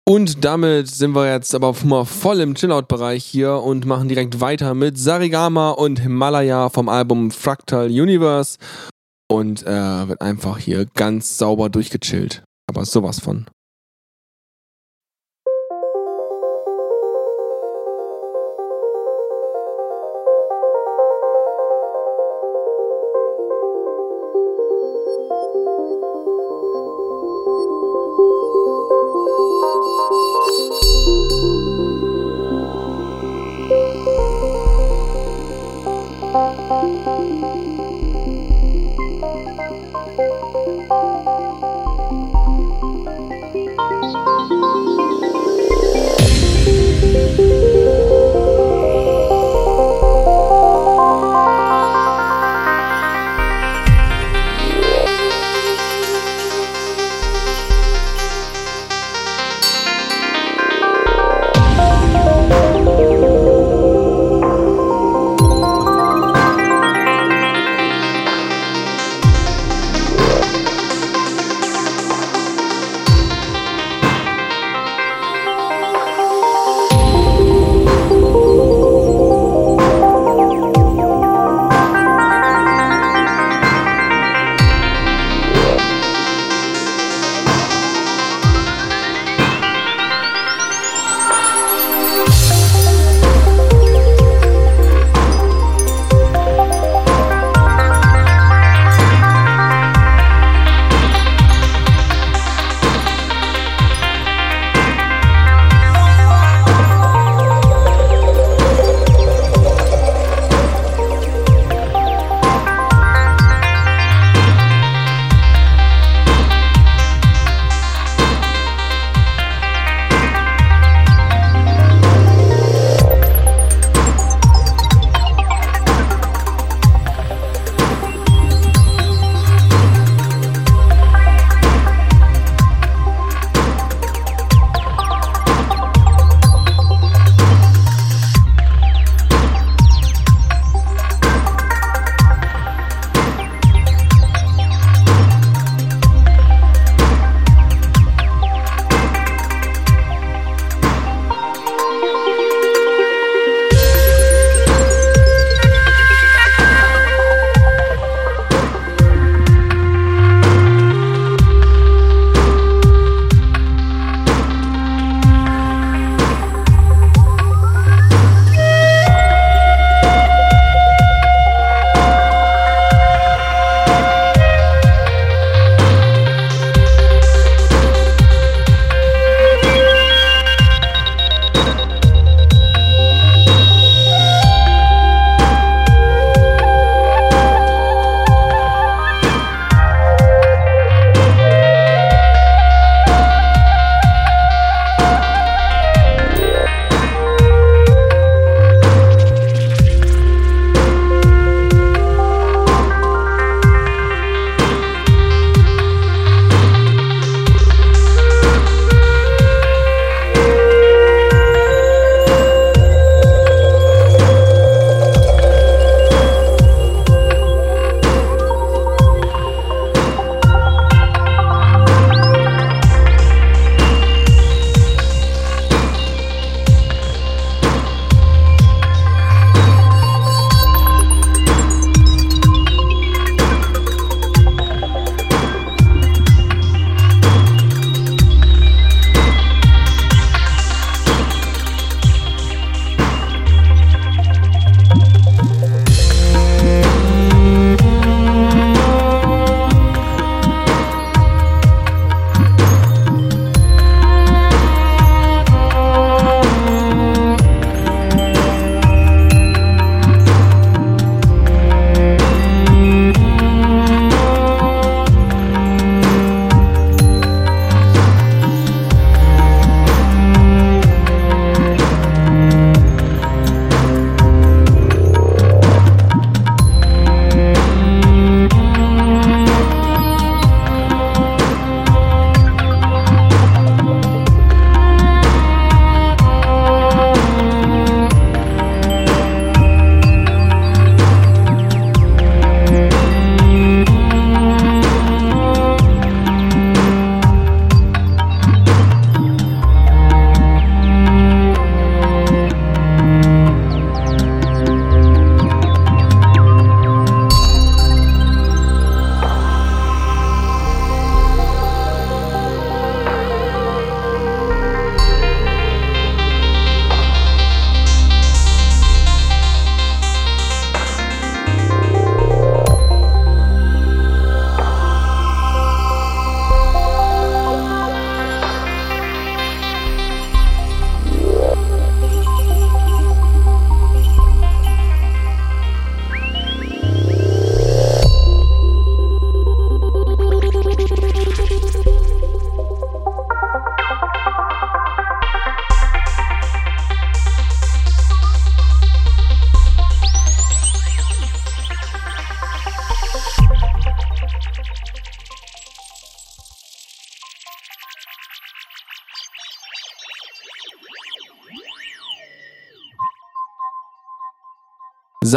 Und 0.07 0.45
damit 0.45 0.87
sind 0.87 1.13
wir 1.13 1.29
jetzt 1.29 1.53
aber 1.53 1.75
mal 1.83 2.05
voll 2.05 2.39
im 2.39 2.55
Chillout-Bereich 2.55 3.25
hier 3.25 3.55
und 3.55 3.85
machen 3.85 4.07
direkt 4.07 4.39
weiter 4.39 4.73
mit 4.73 4.97
Sarigama 4.97 5.71
und 5.71 5.99
Himalaya 5.99 6.69
vom 6.69 6.87
Album 6.87 7.31
Fractal 7.31 7.87
Universe. 7.87 8.57
Und 9.29 9.63
äh, 9.63 10.07
wird 10.07 10.21
einfach 10.21 10.57
hier 10.57 10.85
ganz 10.85 11.37
sauber 11.37 11.69
durchgechillt. 11.69 12.43
Aber 12.69 12.85
sowas 12.85 13.19
von. 13.19 13.47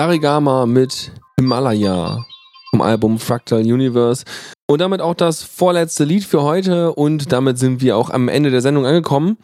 Sarigama 0.02 0.66
mit 0.66 1.12
Himalaya 1.38 2.26
vom 2.70 2.80
Album 2.80 3.20
Fractal 3.20 3.60
Universe. 3.60 4.24
Und 4.68 4.80
damit 4.80 5.00
auch 5.00 5.14
das 5.14 5.44
vorletzte 5.44 6.02
Lied 6.02 6.24
für 6.24 6.42
heute 6.42 6.92
und 6.92 7.30
damit 7.30 7.56
sind 7.56 7.80
wir 7.82 7.96
auch 7.96 8.10
am 8.10 8.26
Ende 8.26 8.50
der 8.50 8.62
Sendung 8.62 8.84
angekommen. 8.84 9.36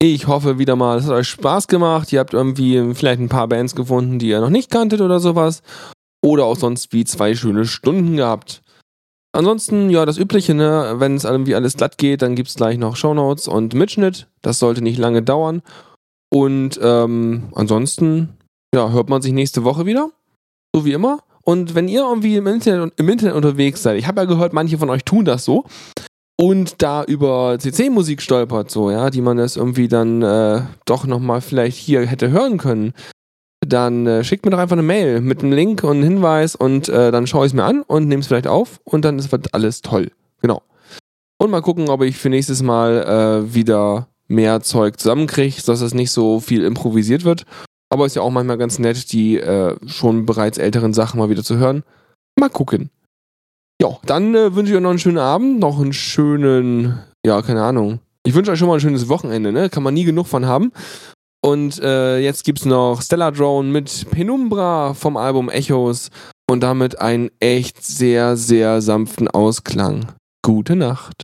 Ich 0.00 0.28
hoffe 0.28 0.60
wieder 0.60 0.76
mal, 0.76 0.98
es 0.98 1.06
hat 1.06 1.10
euch 1.10 1.26
Spaß 1.26 1.66
gemacht. 1.66 2.12
Ihr 2.12 2.20
habt 2.20 2.34
irgendwie 2.34 2.94
vielleicht 2.94 3.18
ein 3.18 3.28
paar 3.28 3.48
Bands 3.48 3.74
gefunden, 3.74 4.20
die 4.20 4.28
ihr 4.28 4.40
noch 4.40 4.50
nicht 4.50 4.70
kanntet 4.70 5.00
oder 5.00 5.18
sowas. 5.18 5.60
Oder 6.24 6.44
auch 6.44 6.56
sonst 6.56 6.92
wie 6.92 7.04
zwei 7.04 7.34
schöne 7.34 7.64
Stunden 7.64 8.16
gehabt. 8.16 8.62
Ansonsten, 9.32 9.90
ja, 9.90 10.06
das 10.06 10.18
Übliche, 10.18 10.54
ne? 10.54 10.94
Wenn 10.98 11.16
es 11.16 11.24
irgendwie 11.24 11.56
alles 11.56 11.76
glatt 11.76 11.98
geht, 11.98 12.22
dann 12.22 12.36
gibt 12.36 12.48
es 12.48 12.54
gleich 12.54 12.78
noch 12.78 12.94
Shownotes 12.94 13.48
und 13.48 13.74
Mitschnitt. 13.74 14.28
Das 14.40 14.60
sollte 14.60 14.82
nicht 14.82 14.98
lange 14.98 15.24
dauern. 15.24 15.62
Und 16.32 16.78
ähm, 16.80 17.48
ansonsten, 17.56 18.36
ja, 18.74 18.90
hört 18.90 19.08
man 19.08 19.22
sich 19.22 19.32
nächste 19.32 19.64
Woche 19.64 19.86
wieder. 19.86 20.10
So 20.74 20.84
wie 20.84 20.92
immer. 20.92 21.20
Und 21.42 21.74
wenn 21.74 21.88
ihr 21.88 22.02
irgendwie 22.02 22.36
im 22.36 22.46
Internet, 22.46 22.92
im 22.96 23.08
Internet 23.08 23.34
unterwegs 23.34 23.82
seid, 23.82 23.98
ich 23.98 24.06
habe 24.06 24.20
ja 24.20 24.26
gehört, 24.26 24.52
manche 24.52 24.78
von 24.78 24.90
euch 24.90 25.04
tun 25.04 25.24
das 25.24 25.44
so 25.44 25.64
und 26.38 26.80
da 26.80 27.02
über 27.04 27.58
CC-Musik 27.58 28.22
stolpert, 28.22 28.70
so, 28.70 28.90
ja, 28.90 29.10
die 29.10 29.20
man 29.20 29.36
das 29.36 29.56
irgendwie 29.56 29.88
dann 29.88 30.22
äh, 30.22 30.62
doch 30.84 31.06
nochmal 31.06 31.40
vielleicht 31.40 31.76
hier 31.76 32.06
hätte 32.06 32.30
hören 32.30 32.58
können, 32.58 32.92
dann 33.66 34.06
äh, 34.06 34.24
schickt 34.24 34.44
mir 34.44 34.50
doch 34.50 34.58
einfach 34.58 34.76
eine 34.76 34.82
Mail 34.82 35.20
mit 35.20 35.42
einem 35.42 35.52
Link 35.52 35.82
und 35.82 35.98
einem 35.98 36.04
Hinweis 36.04 36.54
und 36.54 36.88
äh, 36.88 37.10
dann 37.10 37.26
schaue 37.26 37.46
ich 37.46 37.52
es 37.52 37.54
mir 37.54 37.64
an 37.64 37.82
und 37.82 38.08
nehme 38.08 38.20
es 38.20 38.26
vielleicht 38.26 38.46
auf 38.46 38.80
und 38.84 39.04
dann 39.04 39.18
ist 39.18 39.34
alles 39.52 39.82
toll. 39.82 40.12
Genau. 40.40 40.62
Und 41.38 41.50
mal 41.50 41.62
gucken, 41.62 41.88
ob 41.88 42.02
ich 42.02 42.16
für 42.16 42.28
nächstes 42.28 42.62
Mal 42.62 43.42
äh, 43.44 43.54
wieder 43.54 44.08
mehr 44.28 44.60
Zeug 44.60 44.98
zusammenkriege, 44.98 45.60
sodass 45.60 45.80
es 45.80 45.94
nicht 45.94 46.10
so 46.10 46.40
viel 46.40 46.64
improvisiert 46.64 47.24
wird. 47.24 47.44
Aber 47.92 48.06
ist 48.06 48.16
ja 48.16 48.22
auch 48.22 48.30
manchmal 48.30 48.58
ganz 48.58 48.78
nett, 48.78 49.12
die 49.12 49.38
äh, 49.38 49.76
schon 49.86 50.24
bereits 50.24 50.58
älteren 50.58 50.94
Sachen 50.94 51.18
mal 51.18 51.28
wieder 51.28 51.42
zu 51.42 51.58
hören. 51.58 51.82
Mal 52.38 52.48
gucken. 52.48 52.90
Ja, 53.82 53.98
dann 54.06 54.34
äh, 54.34 54.54
wünsche 54.54 54.72
ich 54.72 54.76
euch 54.76 54.82
noch 54.82 54.90
einen 54.90 54.98
schönen 54.98 55.18
Abend, 55.18 55.58
noch 55.58 55.80
einen 55.80 55.92
schönen, 55.92 57.00
ja, 57.24 57.42
keine 57.42 57.62
Ahnung. 57.62 58.00
Ich 58.24 58.34
wünsche 58.34 58.52
euch 58.52 58.58
schon 58.58 58.68
mal 58.68 58.74
ein 58.74 58.80
schönes 58.80 59.08
Wochenende, 59.08 59.52
ne? 59.52 59.70
Kann 59.70 59.82
man 59.82 59.94
nie 59.94 60.04
genug 60.04 60.26
von 60.26 60.46
haben. 60.46 60.72
Und 61.42 61.80
äh, 61.80 62.18
jetzt 62.18 62.44
gibt's 62.44 62.66
noch 62.66 63.00
Stellar 63.00 63.32
Drone 63.32 63.70
mit 63.70 64.06
Penumbra 64.10 64.92
vom 64.92 65.16
Album 65.16 65.48
Echos 65.48 66.10
und 66.50 66.60
damit 66.60 67.00
einen 67.00 67.30
echt 67.40 67.82
sehr, 67.82 68.36
sehr 68.36 68.82
sanften 68.82 69.28
Ausklang. 69.28 70.12
Gute 70.42 70.76
Nacht. 70.76 71.22